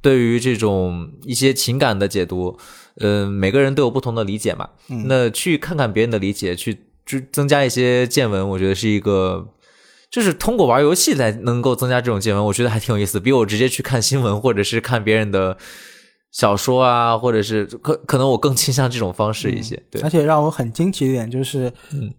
[0.00, 2.56] 对于这种一些情感的解读，
[3.00, 4.68] 嗯，每个人都有不同的理解嘛。
[5.06, 9.48] 那去看看别人的理解，去就增加一些见闻，我觉得是一个。
[10.10, 15.56] 就是通过玩游戏来能够增加这种见闻，我觉得还挺有意思，比我直接去看新闻或者是看别人的
[16.32, 19.82] 小说啊，或者是可可能我更倾向这种方式一些。
[19.90, 21.70] 对，而且让我很惊奇的一点就是，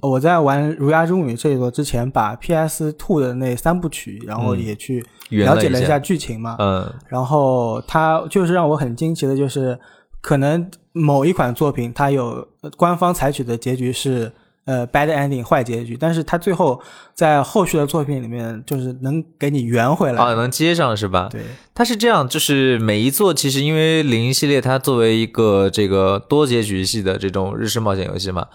[0.01, 6.57] 我在玩《儒雅之女》这一座之前，把 PS Two 的那三部曲，然后也去了解了一下剧情嘛。
[6.59, 9.79] 嗯，然后它就是让我很惊奇的，就是
[10.21, 12.47] 可能某一款作品它有
[12.77, 14.31] 官方采取的结局是。
[14.65, 16.79] 呃，bad ending 坏结局，但是他最后
[17.15, 21.27] 在后续的作品里面，就是能给你圆回来，啊，能接上是吧？
[21.31, 21.41] 对，
[21.73, 28.47] 它是这样，就是每一座其实因为零系列它作为一个这个多结局系的这种日式冒险游戏嘛，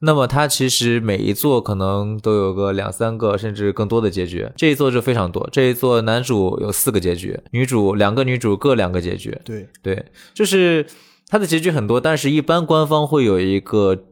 [0.00, 9.66] 那么它其实每一座可能都有个两三个甚至更多的结局，这一座就非常多，这一座男主有四个结局，女主两个女主各两个结局，对。
[9.82, 10.84] 对，就是
[11.28, 14.04] 它的结局很多，但是一般官方会有一个。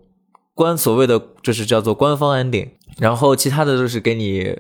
[0.60, 2.68] 官所谓的就是叫做官方 ending，
[2.98, 4.54] 然后其他的就是给你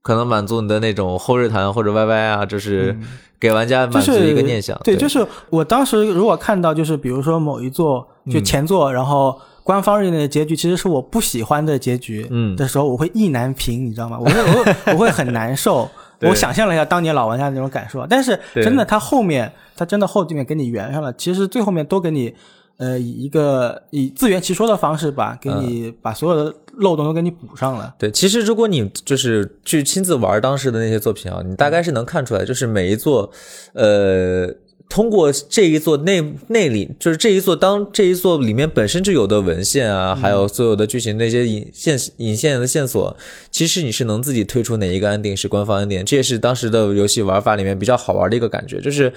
[0.00, 2.98] 可能满足你的那种后日谈或者 YY 啊，就是
[3.38, 4.80] 给玩家满足一个念想。
[4.82, 14.16] 对，就是我当时如果看到就是比如说某一座就前作，然后官方认定的结局其实是我不喜欢的结局，嗯的时候，我会意难平，你知道吗？
[14.18, 15.86] 我会我 我会很难受。
[16.22, 22.34] 我想象了一下当年老玩家那种感受，但是真的他后面他真的后面给你圆上了，其实最后面都给你。
[22.76, 27.94] 呃，以一个以自圆其说的方式吧，给你把所有的漏洞都给你补上了。
[27.96, 33.30] 对，其实如果你就是去亲自玩当时的那些作品啊，你大概是能看出来，就是每一座，
[33.74, 34.52] 呃，
[34.88, 43.16] 通过这一座内内里，就是这一座当这一座里面本身就有的文献啊，还有所有的剧情那些引线引线的线索，
[43.52, 49.12] 其实你是能自己推出哪一个安定是官方安定，这也是当时的游戏玩法里面比较好玩的一个感觉，就是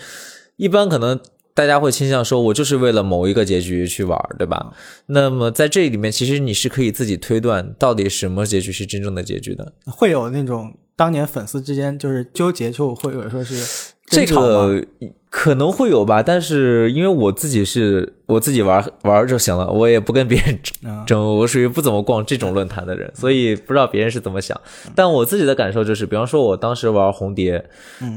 [0.58, 1.20] 一般可能。
[1.58, 4.72] 大家会倾向说，我就是为了某一个结局去玩，对吧？
[5.08, 9.74] 那么在这里面，其实你是可以自己推断到底什么结局是真正的结局的。
[9.88, 14.86] 会有那种当年粉丝之间就是纠结，就会有说是这个
[15.32, 16.22] 可能会有吧。
[16.22, 20.60] 但是因为我自己是我自己玩玩就行了，我也不跟别人
[21.08, 21.38] 争。
[21.38, 24.56] 我属于不怎么逛这种论坛的人，所以不知道别人是怎么想。
[24.94, 27.66] 但我自己的感受就是，比方说我当时玩红蝶，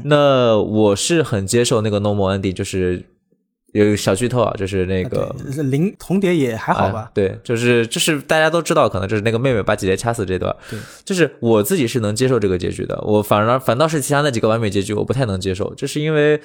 [0.05, 3.03] 那我是很接受那个 normal ending，就是。
[3.73, 7.09] 有小剧透啊，就是那个零红蝶也还好吧？
[7.13, 10.53] 对，就是就是大家都知道，可能就是那个妹妹把姐姐掐死这段。
[10.69, 16.41] 对，就是我自己是能接受这个结局的，我反而反倒是其他那几个完美结局我不太能接受，就是因为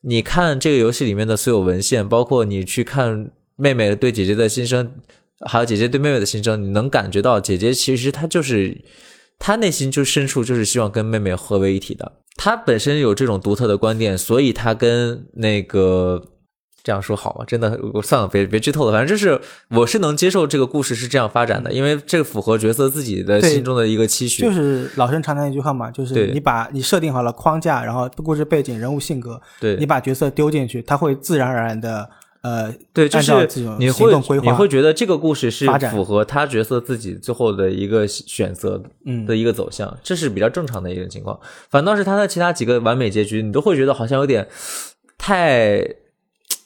[0.00, 4.90] 你看这个游戏里面的所有文献，包括你去看妹妹对姐姐的心声，
[5.46, 8.76] 还有姐姐对妹妹的心声，你能感觉到姐姐其实她就是
[9.38, 16.20] 她内心就深处就是希望跟妹妹合为一体的，她本身有这种独特的观点，所以她跟那个。
[16.84, 17.44] 这样说好吗？
[17.46, 18.92] 真的，我算了，别别剧透了。
[18.92, 24.42] 反正就是，我是能接受这个故事是这样发展的，因为这个符合角色自己的心中的一个期许。
[24.42, 32.06] 就是老生常谈一句话嘛，就是你把你设定好了框架，然后故事背景、人物性格，对你把角色丢进去，他会自然而然的
[32.42, 33.32] 呃，对，就是
[33.78, 38.82] 你会你会觉得这个故事是符合他角色自己最后的一个选择
[39.26, 41.40] 的一个走向，这是比较正常的一种情况。
[41.70, 44.46] 反倒是他的其他几个完美结局，你都会觉得好像有点
[45.16, 45.82] 太。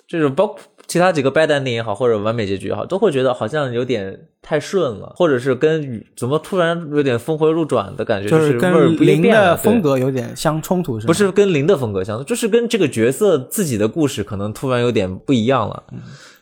[0.08, 15.84] 这种包其他几个 bad ending 也好，或者完美结局也好，都会觉得好像有点太顺了，或者是跟怎么突然有点峰回路转的感觉，就是跟零的风格有点相冲突，是不是跟零的风格相，就是跟这个角色自己的故事可能突然有点不一样了。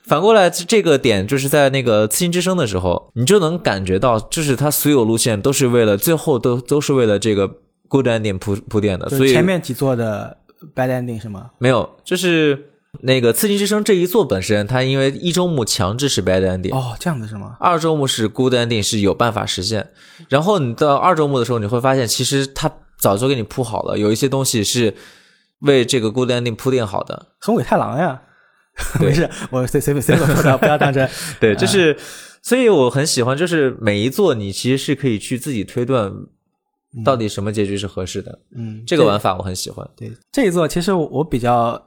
[0.04, 7.50] 反过来，这个点就是在那个《刺心之声》的时候，你就能感觉到，就是他所有路线都是为了最后都都是为了这个
[7.88, 9.08] good ending 铺铺垫的。
[9.08, 10.36] 所以前面几座的
[10.76, 11.50] bad ending 是吗？
[11.58, 12.70] 没有，就是
[13.02, 16.74] 那个《刺心之声》这一座本身，它因为一周目强制是 bad ending。
[16.74, 17.56] 哦，这样子是吗？
[17.60, 19.90] 二周目是 good ending 是有办法实现。
[20.28, 24.94] 然后你到二周目的时候，你会发现其实它早就给你铺好了，有一些东西是
[25.60, 27.26] 为这个 good ending 铺垫好的。
[27.40, 28.22] 很尾太郎呀。
[29.00, 31.08] 没事，我随随便随便说的，不要当真。
[31.40, 31.96] 对，就是，
[32.42, 36.12] 所以我很喜欢，就是每一座你其实是可以去自己推断，
[37.02, 38.38] 到底什么结局是合适的。
[38.54, 39.88] 嗯，这个玩法我很喜欢。
[39.96, 41.82] 对，这一座其实我比较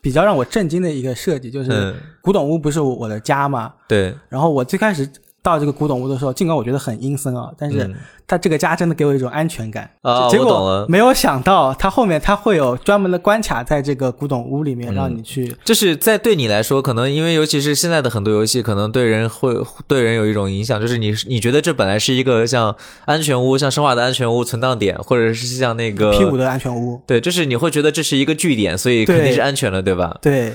[0.00, 3.74] 比较让我震惊的一个设计，就是古董屋不是我的家嘛？
[3.88, 4.14] 对。
[4.28, 5.08] 然后我最开始。
[5.42, 7.90] 到这个古董屋的时候，尽管我觉得很阴森啊，但是
[8.26, 10.28] 他这个家真的给我一种安全感啊。
[10.28, 15.56] 结果没有想到，他后面他会有专门的关卡在这个古董屋里面让你去。
[15.64, 19.56] 就是在对你来说，可能因为尤其是现在的很多游戏，可能对人会
[19.88, 22.76] 对人有一种影响，就是你你觉得这本来是一个像
[23.06, 30.18] 安全屋，像生化的安全屋存档点，或者是像那个 P 五的安全屋，对，就是你会觉得这是一个据点，所以肯定是安全的，对吧？
[30.20, 30.52] 对。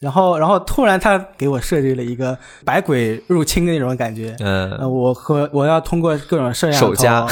[0.00, 4.34] 然后，然后突然他给我设计了一个百鬼入侵的那种感觉。
[4.40, 7.28] 嗯，我和我要通过各种摄像头，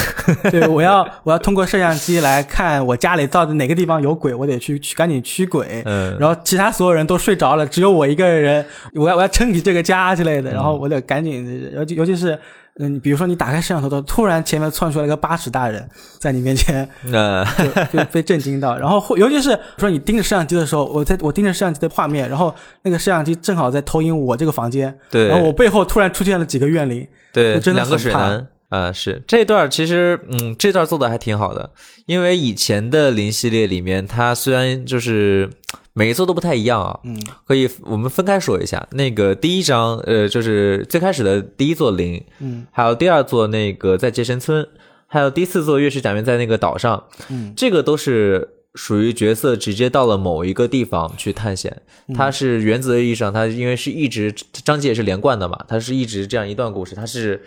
[0.51, 5.83] 对，我要我要通过摄像机来看我家里到底哪个地方有鬼，我得去去赶紧驱鬼。
[5.87, 10.53] 嗯，然后其他所有人都睡着了，只有我一个人，我要我要撑起这个家之类的。
[10.53, 12.39] 然后我得赶紧，尤其尤其是。
[12.79, 15.89] 嗯，比如说你打开摄像头，的，突然前面窜出来一个八尺大人，
[16.19, 17.45] 在你面前， 呃，
[17.93, 18.77] 就被震惊到。
[18.79, 31.71] 然后，尤其是说你盯着摄像机的时候，我在我盯着摄像机的画面，然后那个摄像机正好在投影我这个房间，对，然后我背后突然出现了几个怨灵，对，真的两个水男，啊，是这段其实，嗯，这段做的还挺好的，
[32.07, 35.51] 因为以前的零系列里面，它虽然就是。
[35.95, 38.87] 每一座都不太一样啊，嗯，可以我们分开说一下。
[38.93, 44.65] 那个第一章，呃，就是最开始的第一座零，嗯，还有第二座那个在杰神村，
[45.09, 51.83] 还有第四座月氏假面在那个岛上，嗯，这个都是属于角色直接到了某一个地方去探险。
[52.15, 54.33] 它是原则意义上，它因为是一直
[54.65, 57.43] 章节也是连贯的嘛，它是一直这样一段故事，它是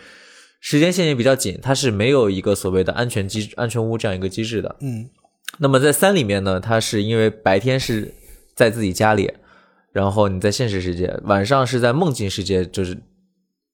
[0.62, 5.10] 时间线也比较紧，它是没有一个所谓的安全机安全屋这样一个机制的，嗯。
[5.58, 8.14] 那么在三里面呢，它是因为白天是。
[8.54, 9.32] 在自己家里，
[9.92, 12.94] 然后你在现实世界，晚上是在梦境世界，就是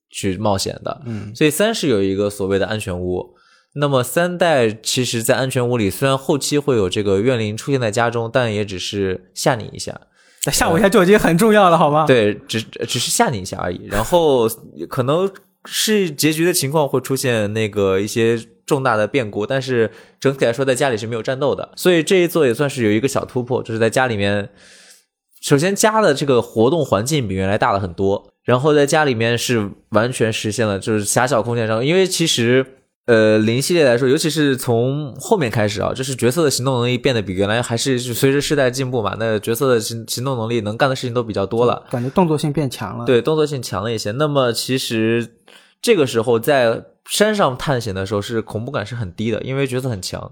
[0.09, 1.03] 去冒险的。
[1.05, 3.35] 嗯，所以三是有一个所谓的安全屋。
[3.75, 10.01] 那么三代其实，在安全屋里，虽然后期会有这个怨灵出现在家中，但也只是吓你一下，
[10.43, 12.07] 吓我一下就已经很重要了，好吗？
[12.07, 13.85] 对，只只是吓你一下而已。
[13.87, 14.49] 然后
[14.89, 15.29] 可能
[15.65, 18.39] 是结局的情况会出现那个一些。
[18.69, 19.91] 重大的变故，但是
[20.21, 24.51] 整体来说，在家里是没有战斗的，所以这一座也算是有一个小突破，就是在家里面，
[25.41, 32.67] 首先家的这个活动环境比原来大了很多，然后在家里面是完全实现了就是狭小空间上，因为其实
[33.07, 44.11] 呃零系列来说，尤其是从后面开始啊，就是角色的行动能力变得比原来还是随着时代进步嘛，那角色的行行动能力能干的事情都比较多了，感觉动作性变强了，对，动作性强了一些。
[44.11, 45.27] 那么其实
[45.83, 46.85] 这个时候在。
[47.11, 50.31] 山上探险的时候是恐怖感是很低的，因为角色很强，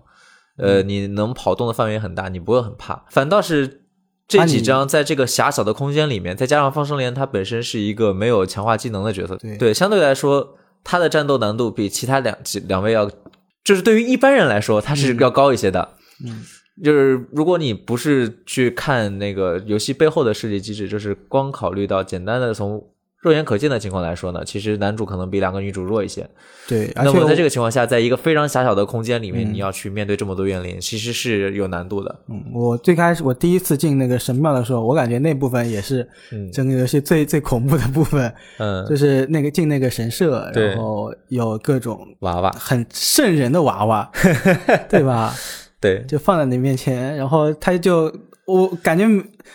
[0.59, 3.07] 呃，你能跑动的范围很大，你不会很怕。
[3.09, 3.87] 反倒是
[4.29, 12.37] 这几张在这个狭小的空间里面，再加上方生莲他本身是一个没有强化技能的角色，对对，相对来说他的战斗难度比其他两
[12.69, 13.11] 两位要，
[13.65, 15.95] 就是对于一般人来说他是要高一些的。
[16.27, 16.45] 嗯，
[16.85, 22.87] 就是如果你不是去看那个游戏背后的设计机制，就是光考虑到简单的从。
[23.27, 26.25] 肉眼可见的情况来说呢，其实男主可能比两个女主弱一些。
[26.69, 32.21] 对，那么在这个情况下，在一个非常狭小的空间里面，你要去面对这么多怨灵，其实是有难度的。
[32.29, 36.09] 嗯，我最开始我第一次进那个神庙的时候，我感觉那部分也是
[36.53, 38.33] 整个游戏最最恐怖的部分。
[38.59, 44.09] 嗯，就是那个进那个神社，然后有各种娃娃，很瘆人的娃娃，
[44.89, 45.35] 对吧？
[45.81, 48.13] 对，就放在你面前，然后他就。
[48.47, 49.05] 我感觉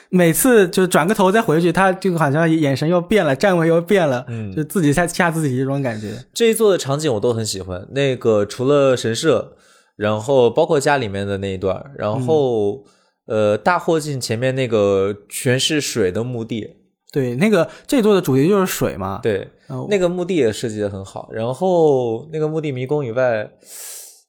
[0.10, 6.12] 每次就转个头再回去，他就好像眼神又变了，站位又变了，嗯，就自己在吓自己这种感觉。
[6.34, 9.54] 这一座的场景我都很喜欢，那个除了神社，
[9.96, 12.84] 然后包括家里面的那一段，然后
[13.28, 16.76] 呃大霍进前面那个全是水的墓地，
[17.14, 19.48] 对，那个这一座的主题就是水嘛，对，
[19.90, 21.30] 那个墓地也设计的很好。
[21.32, 23.50] 然后那个墓地迷宫以外，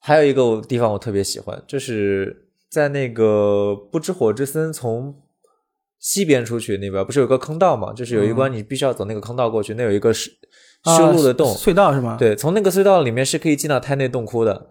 [0.01, 2.42] 还有一个地方我特别喜欢，就是。
[2.73, 5.15] 在那个不知火之森从
[5.99, 7.93] 西边出去那边不是有个坑道嘛？
[7.93, 10.31] 就是有一关你必须要走那个坑道过去，那有一个是
[10.97, 12.17] 修路的洞隧道是吗？
[12.19, 14.71] 对，从那个隧道里面是可以进到胎内洞窟的。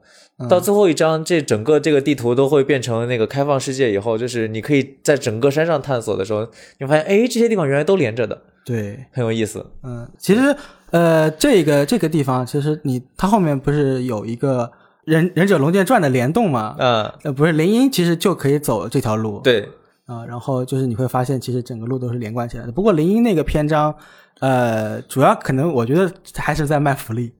[0.49, 6.47] 到最后一章，这整个这个地图都会变成那个开放世界以后，就是你可以在整个山上探索的时候，
[6.79, 9.63] 你发现哎，这些地方原来都连着的，对，很有意思。
[9.83, 10.55] 嗯，其实
[10.89, 14.63] 呃，这个这个地方其实你它后面不是有一个
[15.05, 16.75] 《忍忍者龙剑传》的联动嘛？
[16.79, 19.39] 嗯，呃，不是林音其实就可以走这条路。
[19.43, 19.67] 对。
[20.07, 22.71] 啊，然后就是你会发现，其实整个路都是连贯起来的。
[22.71, 23.95] 不过林音那个篇章，
[24.39, 27.31] 呃，主要可能我觉得还是在卖福利。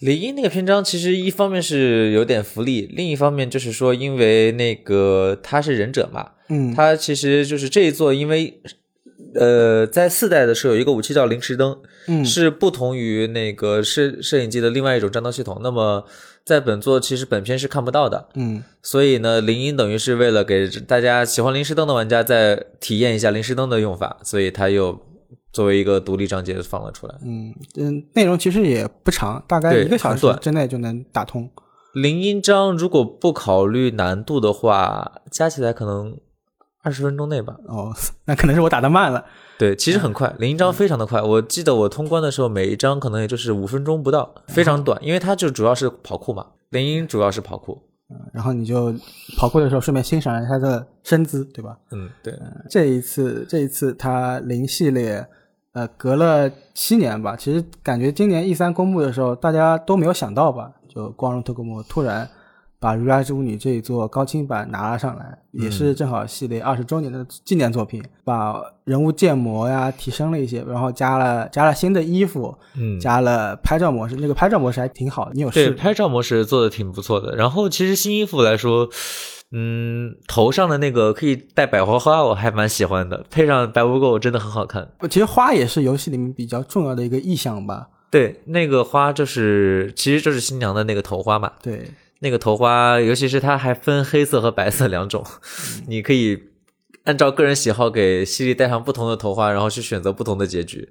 [0.00, 8.60] 林音那个篇章其实一方面是有点福利，另一方面就是说，因为那个他是忍者嘛，嗯，他其实就是这一座，因为
[9.34, 11.78] 呃，在四代的时候有一个武器叫灵石灯，
[12.08, 15.60] 嗯，是不同于那个摄摄影机的另外一种战斗系统。
[15.62, 16.04] 那么
[16.44, 25.00] 在本作其实本片是看不到的，嗯，所以呢，铃音等于是为了给大家喜欢临时灯的玩家再体验一下临时灯的用法，所以他又
[25.52, 27.14] 作为一个独立章节放了出来。
[27.24, 31.48] 嗯嗯，内容其实也不长，大概一个小时之内就能打通。
[31.94, 36.16] 铃音章如果不考虑难度的话，加起来可能
[36.82, 37.56] 二十分钟内吧。
[37.66, 37.92] 哦，
[38.26, 39.24] 那可能是我打的慢了。
[39.58, 41.22] 对，其实很快，零一章非常的快。
[41.22, 46.46] 我记得我通关的时候，每一章可能也就是五分钟不到，非常短，因为它就主要是跑酷嘛。
[46.70, 47.80] 零一主要是跑酷，
[48.10, 48.92] 嗯，然后你就
[49.36, 51.76] 跑酷的时候顺便欣赏一下他的身姿，对吧？
[51.92, 52.36] 嗯，对。
[52.68, 55.24] 这一次，这一次他零系列，
[55.74, 60.72] 呃，隔了七年吧，其实感觉今年 E 三公布的时候，大家都没有想到吧？
[60.88, 62.28] 就光荣特工魔突然。
[62.82, 68.02] 把《如来之舞女》这一座高清版拿了上来，也是正好系列二十周年的纪念作品。
[68.24, 74.16] 把人物建模呀提升了一些，然后加了加了新的衣服，嗯，加了拍照模式。
[74.16, 75.68] 那个拍照模式还挺好的，你有试？
[75.68, 77.36] 对，拍照模式做的挺不错的。
[77.36, 78.88] 然后其实新衣服来说，
[79.52, 83.24] 嗯，头上的那个可以戴百合花，我还蛮喜欢的。
[83.30, 84.88] 配上白无垢，真的很好看。
[85.08, 87.90] 其实花也是游戏里面比较重要的一个意象吧？
[88.10, 91.52] 对，那个花就是其实就是新娘的那个头花嘛。
[91.62, 91.88] 对。
[92.22, 95.26] 那个头花，尤其是它还分黑色和白色两种，
[95.88, 96.40] 你可以
[97.02, 100.88] 按照个人喜好给犀利戴上不同的头花，然后去选择不同的结局，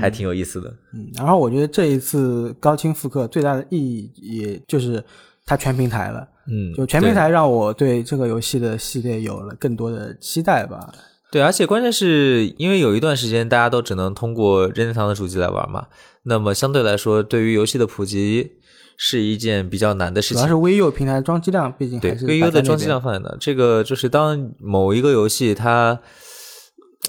[0.00, 0.72] 还挺有意思的。
[0.94, 5.02] 嗯，然后我觉得这一次高清复刻最大的意义，也就是
[5.44, 6.28] 它全平台了。
[6.46, 10.94] 嗯，就全平台让我对这个游戏的系列有了更多的期待吧。
[11.32, 15.88] 对，而且关键是因为有一段时间大家都只能通过任天堂的主机来玩嘛，
[16.22, 18.52] 那么相对来说，对于游戏的普及。
[19.00, 23.36] 是一件比较难的事情，主要是 VU 平台的装机量，毕竟对 VU 的装机量放在那。
[23.38, 26.00] 这个就是当某一个游戏它，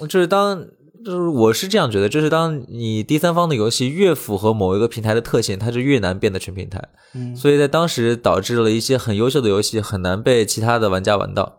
[0.07, 0.63] 就是当
[1.03, 6.79] 就是我是这样觉得，就是当你第三方的游戏越符合某一个平台的特性，它就越难变得全平台。
[7.15, 11.57] 嗯，所以在当时导致了一些很优秀的游戏很难被其他的玩家玩到。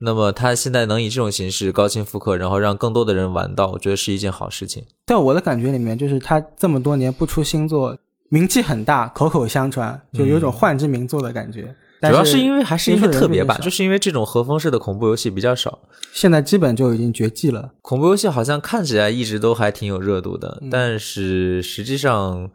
[0.00, 4.84] 那么它现在能以这种形式高清复刻，然后让更多的人玩到，我觉得是一件好事情。
[5.06, 7.96] 在我的感觉里面，就是它这么多年不出新作。
[8.32, 11.76] 名气很大，口口相传，就有种幻之名作的感觉。
[12.00, 15.80] 主要是因为还是因为特别版，就是因为这种和风式的恐怖游戏比较少，
[16.14, 17.72] 现在基本就已经绝迹了。
[17.82, 22.50] 恐怖游戏好像看起来一直都还挺有热度的，但是实际上，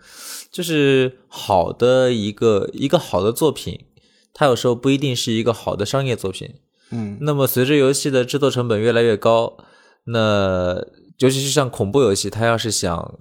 [0.51, 3.85] 就是好的一个一个好的作品，
[4.33, 6.55] 它有时候不一定是一个好的商业作品。
[6.89, 9.57] 嗯，那么随着游戏的制作成本越来越高，
[10.05, 10.83] 那。
[11.19, 13.15] 尤其是像恐怖游戏，它要是想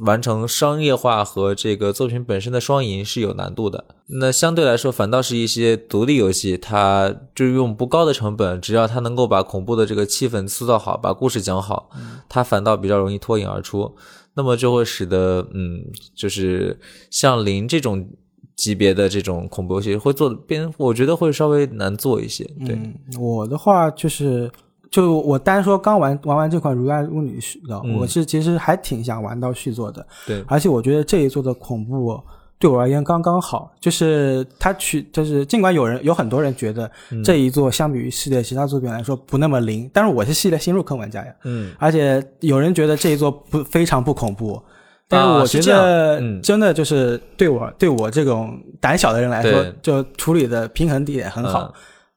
[0.00, 3.84] 完成商业化和这个作品本身的双赢是有难度的。
[4.08, 11.88] 那相对来说，反倒是一些独立游戏，它就用不高的成本，只要它能够把恐怖的这个气氛塑造好，把故事讲好，
[12.28, 13.94] 它反倒比较容易脱颖而出。
[14.34, 15.84] 那么就会使得，嗯，
[16.16, 16.78] 就是
[17.10, 18.08] 像零这种
[18.56, 22.44] 级别的这种恐怖游戏会做的变，我觉得会稍微难做一些。
[22.66, 22.76] 对
[23.20, 24.50] 我的话就是。
[24.96, 30.06] 就我单说刚玩玩完这款《如来如女》续的，我是其实还挺想玩到续作的。
[30.26, 32.18] 对，而且我觉得这一作的恐怖
[32.58, 36.90] 对我而言刚刚好，就是它取就是尽管有人有很多人觉得
[37.22, 41.30] 这一作相比于系列其他作品来说不那么灵，但是我是系列新入坑玩家呀。
[41.44, 44.58] 嗯，而且有人觉得这一作不非常不恐怖，
[45.06, 51.70] 但是我觉得真的就是对我对我这种胆小的人来说，就处理的平衡点很好。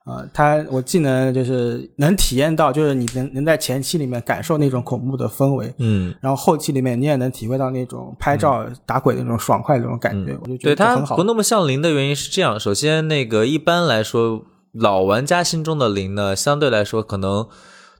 [0.06, 11.16] 啊，它我既能就是能体验到，就是你能能在前期里面感受那种恐怖的氛围，嗯，然后后期里面你也能体会到那种拍照打鬼的那种爽快的那种感觉，我就觉得很好。
[11.16, 17.48] 不那么像零的原因是这样，首先那个一般来说老玩家心中的零呢，相对来说可能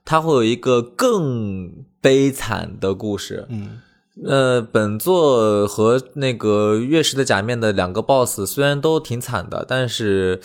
[0.04, 3.80] 它会有一个更悲惨的故事，嗯。
[4.26, 10.40] 呃，本作和那个月食的假面的两个 BOSS 虽然都挺惨的，但是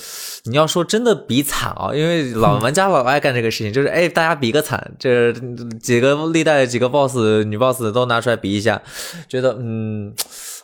[0.45, 5.33] 你要说真的比惨啊，因为老玩家老爱干这个事情，就是哎，大家比个惨，这
[5.81, 8.81] 几个历代几个 BOSS 女 BOSS 都拿出来比一下，
[9.27, 10.13] 觉得嗯，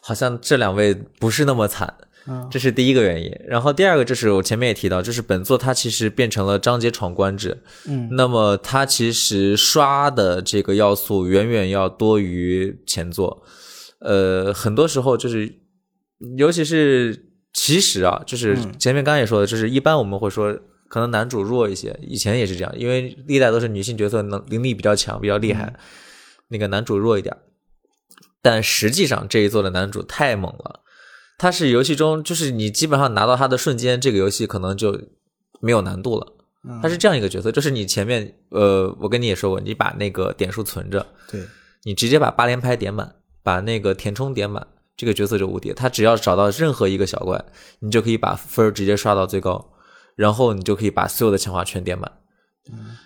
[0.01, 1.93] 好像这两位不是那么惨。
[2.51, 13.41] 这是第一个原因，然后第二个就是我前面也提到，就是本作它其实变成了章节闯关制，嗯，那么它其实刷的这个要素远远要多于前作，
[14.01, 15.51] 呃，很多时候就是，
[16.38, 20.55] 尤其是其实啊，就是前面刚刚也说的，就是一般我们会说
[20.89, 25.74] 可能男主弱一些，以前也是这样，因为历代都是女性角色能灵力比较强，比较厉害，
[26.49, 27.36] 那个男主弱一点，
[28.43, 30.82] 但实际上这一座的男主太猛了。
[31.42, 34.96] 它是游戏中，就是你基本上拿到它的瞬间，这个游戏可能就
[35.60, 36.34] 没有难度了。
[36.84, 41.42] 它是这样一个角色，就是你前面，呃，我跟你也说过，你把那个点数存着，对，
[41.82, 45.74] 你直接把八连拍点满，把那个填充点满，这个角色就无敌。
[45.74, 47.44] 他只要找到任何一个小怪，
[47.80, 49.74] 你就可以把分直接刷到最高，
[50.16, 52.12] 然后你就可以把所有的强化全点满。
[52.72, 52.98] 嗯。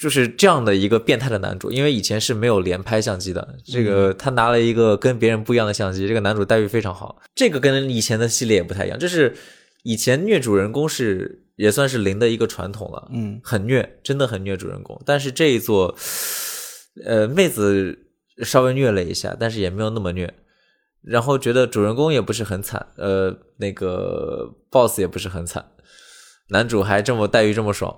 [0.00, 7.20] 就是这样的一个变态的男主，因为以前是没有连拍相机的，这个他拿了一个跟别人不一样的相机，这个男主待遇非常好。
[7.34, 9.36] 这个跟以前的系列也不太一样，就是
[9.82, 14.98] 以前虐主人公是也算是零的一个传统了，嗯，很虐，真的很虐主人公。
[15.04, 15.94] 但是这一座，
[17.04, 17.98] 呃，妹子
[18.42, 20.32] 稍微虐了一下，但是也没有那么虐，
[21.02, 25.62] 然后觉得主人公也不是很惨，呃，那个 boss 也不是很惨。
[26.50, 27.94] 男主还这么待遇这么爽，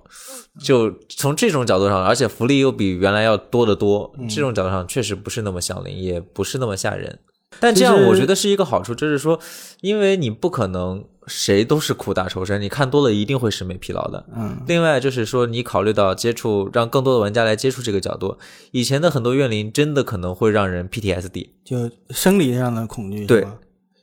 [0.61, 4.15] 就从这种角度上，而且福利又比原来要多得多。
[4.29, 7.19] 这种角度上确实不是那么响铃，也不是那么吓人。
[7.61, 9.39] 但这样我觉得是一个好处，就是说，
[9.83, 14.25] 因为你不可能谁都是苦大仇深，你看多了一定会审美疲劳的。
[14.35, 14.57] 嗯。
[14.67, 18.39] 另外就是说，你考虑到接触，让更多的玩家来接触这个角度，
[18.71, 23.27] 以前的很多怨灵真的可能会让人 PTSD，就生理上的恐惧。
[23.27, 23.47] 对。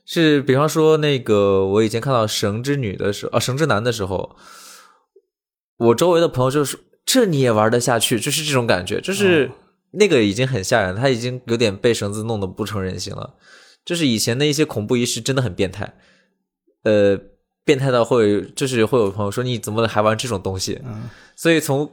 [0.04, 4.34] 是，比方说那个，我以前看到神之女的时候，啊，神之男的时候，
[5.76, 9.50] 我周围的朋友就说：“这你也玩得下去？”就是这种感觉，就是
[9.92, 13.34] 那个已经很吓人，他已经有点被绳子弄得不成人形了。
[13.84, 15.94] 就是以前的一些恐怖仪式真的很变态，
[16.82, 17.16] 呃，
[17.64, 21.88] 变态到会，就是会有朋友说：“你怎么还玩这种东西？”嗯，所以从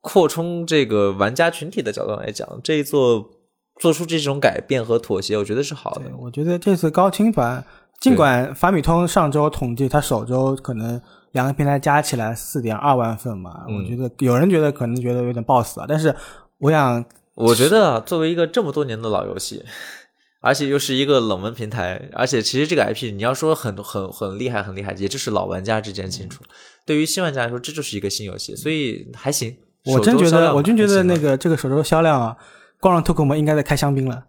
[0.00, 3.30] 扩充这个玩家群体的角度来讲，这一座。
[3.78, 6.02] 做出这种改变和妥协，我觉得是好的。
[6.18, 7.64] 我觉得这次高清版，
[8.00, 11.00] 尽管法米通上周统计，它首周可能
[11.32, 15.86] 两个平台加起来四点二万份嘛，我觉得有人觉得可能觉得有点暴死啊。
[15.88, 16.14] 但是
[16.58, 17.04] 我想，
[17.34, 19.64] 我觉得啊，作为一个这么多年的老游戏，
[20.42, 26.42] 而且又是一个冷门平台，而且其实这个 IP 你要说很很很厉害很厉害，也就是老玩家之间清楚。
[26.84, 29.56] 对于新玩家来说，这就是一个新游戏，所以还行。
[29.84, 32.36] 我真觉得，我真觉得那个这个首周销量啊。
[32.80, 34.24] 光荣特库们应该在开香槟了，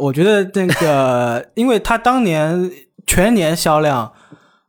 [0.00, 2.70] 我觉得那个， 因为他当年
[3.06, 4.12] 全年销量，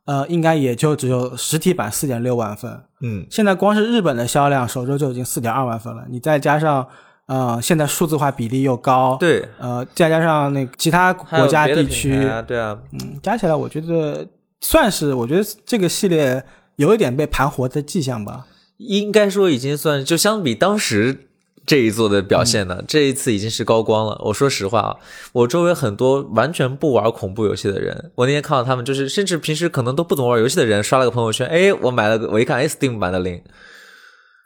[0.04, 6.04] 呃，应该也就只有实体版四点六万份，嗯，现在光是日本的销量，首周就已经四点二万份了。
[6.08, 6.86] 你再加上，
[7.26, 12.10] 呃，现在数字化比例又高，对，呃，再加上那其他国家地区，
[12.46, 14.26] 对啊，嗯，加起来我觉得
[14.60, 16.44] 算是，我觉得这个系列
[16.76, 18.46] 有一点被盘活的迹象吧。
[18.78, 21.28] 应该说已经算，就相比当时。
[21.64, 22.82] 这一座的表现呢？
[22.88, 24.20] 这一次已经是高光了。
[24.24, 24.96] 我说实话啊，
[25.32, 33.40] 我周围很多完全不玩恐怖游戏的人，我那天看到他们，就是甚至平时可能都不怎么玩游戏的人，刷了个朋友圈，哎，我买了个，我一看，哎，Steam 版的零，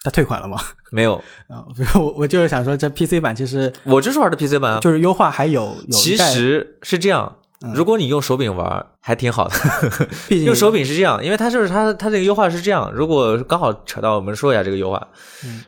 [0.03, 0.59] 他退款了吗？
[0.93, 1.15] 没有
[1.49, 1.65] 啊，
[1.95, 7.37] 我我就是想说，这 PC 版其实我就是玩的 PC 版，就是优化还有，其实是这样。
[7.75, 9.55] 如果你用手柄玩，还挺好的。
[10.45, 12.93] 用手柄是这样，因为它就是它它这个优化是这样。
[12.93, 15.09] 如果刚好扯到，我们说一下这个优化。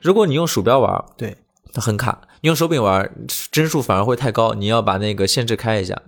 [0.02, 1.36] 如果你用鼠标玩，对
[1.72, 2.12] 它很卡；
[2.42, 3.10] 用手柄玩，
[3.50, 4.52] 帧数反而会太高。
[4.52, 5.98] 你要把那个限制开一下。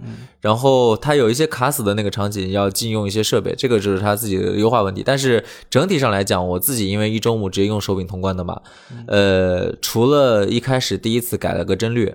[0.40, 5.02] 然后它有一些卡死的那个场景，要禁用一些设备，这个就是它自己的优化问题。
[5.04, 8.60] 但是整体上来讲，我自己因为一周目直接用手柄通关的嘛，
[9.06, 12.14] 呃，除了一开始第一次改了个帧率。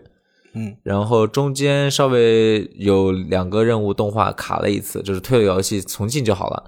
[0.56, 6.64] 嗯，然后中间稍微有两个任务动画卡了一次，就是退了游戏重进就好了，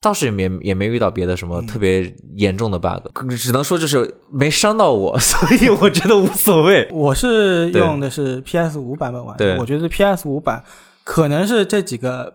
[0.00, 3.08] 倒是也没也没遇到别的什么特别严重的 bug，
[3.38, 6.86] 只能说就是没伤到我， 所以我觉得无所谓。
[6.92, 10.62] 我是用的是 PS 五版本玩，的，我觉得 PS 五版
[11.02, 12.34] 可能是这几个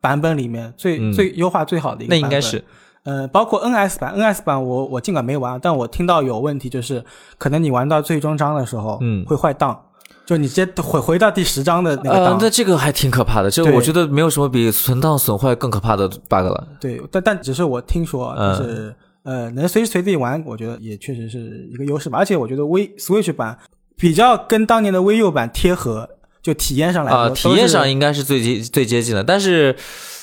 [0.00, 2.14] 版本里面最最优化最好的一个。
[2.14, 2.64] 那应该是。
[3.04, 7.04] 呃，包括 NS 版，NS 版我我尽管没玩，但我听到有问题，就是
[7.36, 9.80] 可能你玩到最终章的时候，嗯，会坏档，
[10.24, 12.24] 就你直接回回到第十章的那个档。
[12.26, 16.68] 呃，那这个还挺可怕的，就我觉得没有什么比存档损坏更可怕的 bug 了。
[16.80, 18.94] 对，但但只是我听说，就是
[19.24, 22.18] 呃，能随时随地玩，我觉得也确实是一个优势吧。
[22.18, 23.58] 而且我觉得 V Switch 版
[23.96, 26.08] 比较跟当年的 VU 版贴合，
[26.40, 29.24] 就体验上来啊，体验上应该是最接最接近的。
[29.24, 29.74] 但是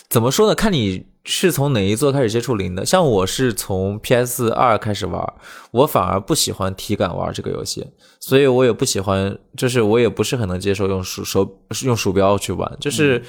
[0.09, 0.55] 怎么说呢？
[0.55, 2.85] 看你是从哪一座开始接触零的。
[2.85, 5.33] 像我是从 PS 二开始玩，
[5.71, 7.85] 我反而不喜欢体感玩这个游戏，
[8.19, 13.23] 所以我也不喜欢，就是我也不是很能接受用鼠手用鼠标去玩，就是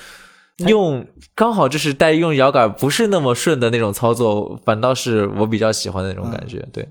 [0.67, 6.67] 用刚好就是带用摇杆不是那么顺的那种操作，反倒是我比较喜欢的那种感觉。
[6.73, 6.89] 对。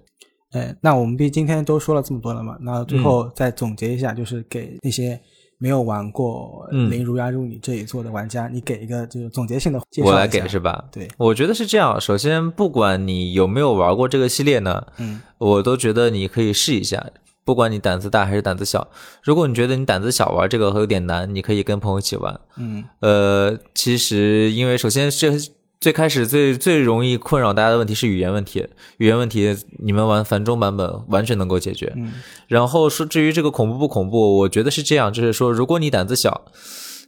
[0.52, 5.22] 哎，那我们毕今天都说了这么多了嘛，那最后再总结一下，就是给那些
[5.60, 10.08] 没有玩过《零如鸦入你》这一座的玩家，你给一个就是总结性的介绍。
[10.08, 10.86] 我来给是吧？
[10.92, 12.00] 对，我觉得是这样。
[12.00, 17.06] 首先，不管你有没有玩过这个系列呢，嗯，我都觉得你可以试一下。
[17.44, 18.88] 不管你胆子大还是胆子小，
[19.22, 22.40] 如果你觉得你胆子小玩这个有点难，你可以跟朋友一起玩。
[22.58, 25.32] 嗯，呃，其实因为首先这。
[25.80, 28.68] 最开始最最容易困扰大家的问题是语言问题，
[28.98, 31.94] 语言问题你们玩繁中版本完全能够解决。
[31.96, 32.12] 嗯，
[32.48, 36.46] 然后说至于这个恐怖不恐怖，我觉得是这样，就是说如果你胆子小，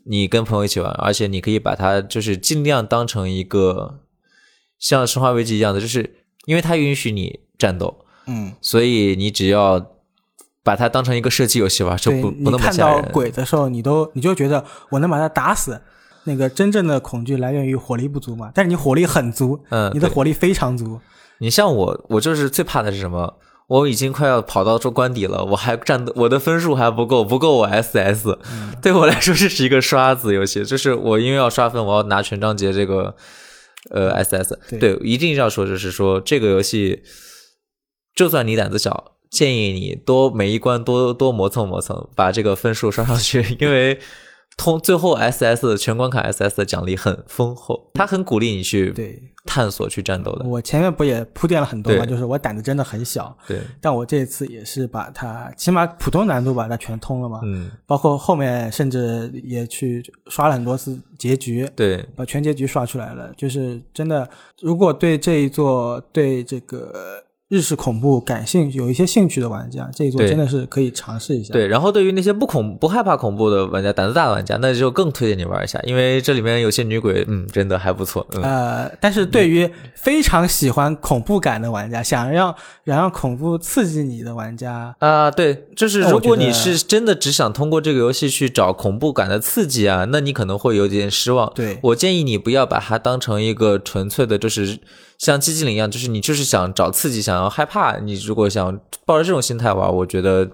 [0.05, 3.99] 你跟朋友一起玩，而且你可以把它就是尽量当成一个
[4.80, 9.86] 像生化危机一样的，就是因为它允许你战斗，嗯，所以你只要
[10.63, 15.82] 把它当成一个射击游戏玩，就不不那么看到鬼的时候，你都你就觉得我能把它打死。
[16.24, 18.51] 那个真正的恐惧来源于火力不足嘛？
[18.53, 20.99] 但是你火力很足，嗯，你的火力非常足。
[21.39, 23.39] 你像我，我就是最怕的是什么？
[23.67, 28.38] 我已经快要跑到这关底了，我还站的我的分数还不够，不够我 SS。
[28.82, 33.15] 对我来说这是一个刷子游戏，就是我因为要刷分，我要拿全章节这个
[33.89, 34.59] 呃 SS。
[34.80, 37.01] 对，一定要说就是说这个游戏，
[38.13, 43.99] 就算你胆子小，建议你多每一关多多磨蹭磨蹭，把这个分数刷上去，因为。
[44.58, 50.45] 通最后 S S 全关卡 S S 的奖励很丰厚，他很鼓励你去对探索去战斗的。
[50.45, 52.06] 我前面不也铺垫了很多吗？
[52.06, 63.34] 就是我胆子真的很小，对，但我这次也是把它起码普通难度把它全通了嘛，嗯，包括后面甚至也去刷了很多次结局，对，把全结局刷出来了。
[63.36, 64.30] 就是真的，
[64.62, 67.24] 如果对这一座对这个。
[67.52, 71.52] 日式恐怖感兴趣，有一些兴趣的玩家，这一座真的是可以尝试一下。
[71.52, 78.26] 对，然后对于那些不恐不害怕恐怖的玩家，胆子大的玩家，那就更推荐你玩一下，因为这里面有些女鬼，嗯，真的还不错。
[78.41, 91.52] 呃，但是对于非常喜欢恐怖感的玩家，想让想让恐怖刺激你的玩家啊，对，就是如果你是真的只想通过这个游戏去找恐怖感的刺激啊，那你可能会有点失望。
[91.54, 94.80] 对我建议你不要把它当成一个纯粹的，就是。
[95.22, 97.98] 像寂静岭一样，就是你就是想找刺激，想要害怕。
[98.00, 100.50] 你如果想抱着这种心态玩，我觉得，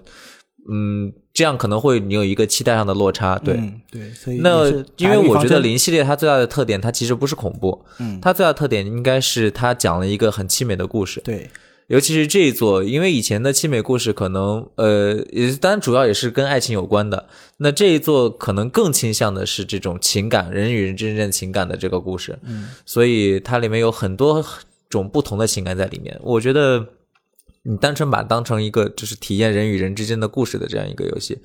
[0.70, 3.38] 嗯，这样可能会你有一个期待上的落差。
[3.38, 3.60] 对
[3.90, 11.20] 对，所以那因为我觉得零系列它最大的特点，它其实不是恐怖，嗯，它最大的特点应该是它讲了一个很凄美的故事。
[11.22, 11.48] 对。
[11.88, 17.26] 尤其是这一座，因为以前的凄美故事可能，呃，也当然主要也是跟爱情有关的。
[17.56, 22.38] 那这一座可能更倾向的是这种情感，人与人之间情感的这个故事。
[22.42, 24.44] 嗯，所以它里面有很多
[24.88, 26.18] 种不同的情感在里面。
[26.22, 26.86] 我觉得
[27.62, 31.38] 你单纯把当成一个就是体验人与人之间的故事的这样一个游戏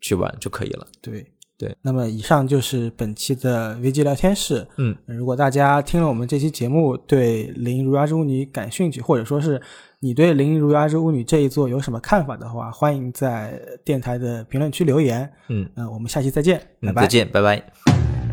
[0.00, 0.86] 去玩就可以了。
[1.00, 1.26] 对
[1.58, 1.76] 对。
[1.82, 4.66] 那么以上就是本期的危机聊天室。
[4.76, 9.60] 嗯，如果大家听了我们这期节目，对《零如牙之巫女》感兴趣，或者说是。
[10.02, 15.30] 你对《灵如牙之巫女》这一座有什么看法的话，欢迎在电台的评论区留言。
[15.50, 17.02] 嗯嗯，我们下期再见，拜拜。
[17.02, 18.29] 再见，拜拜。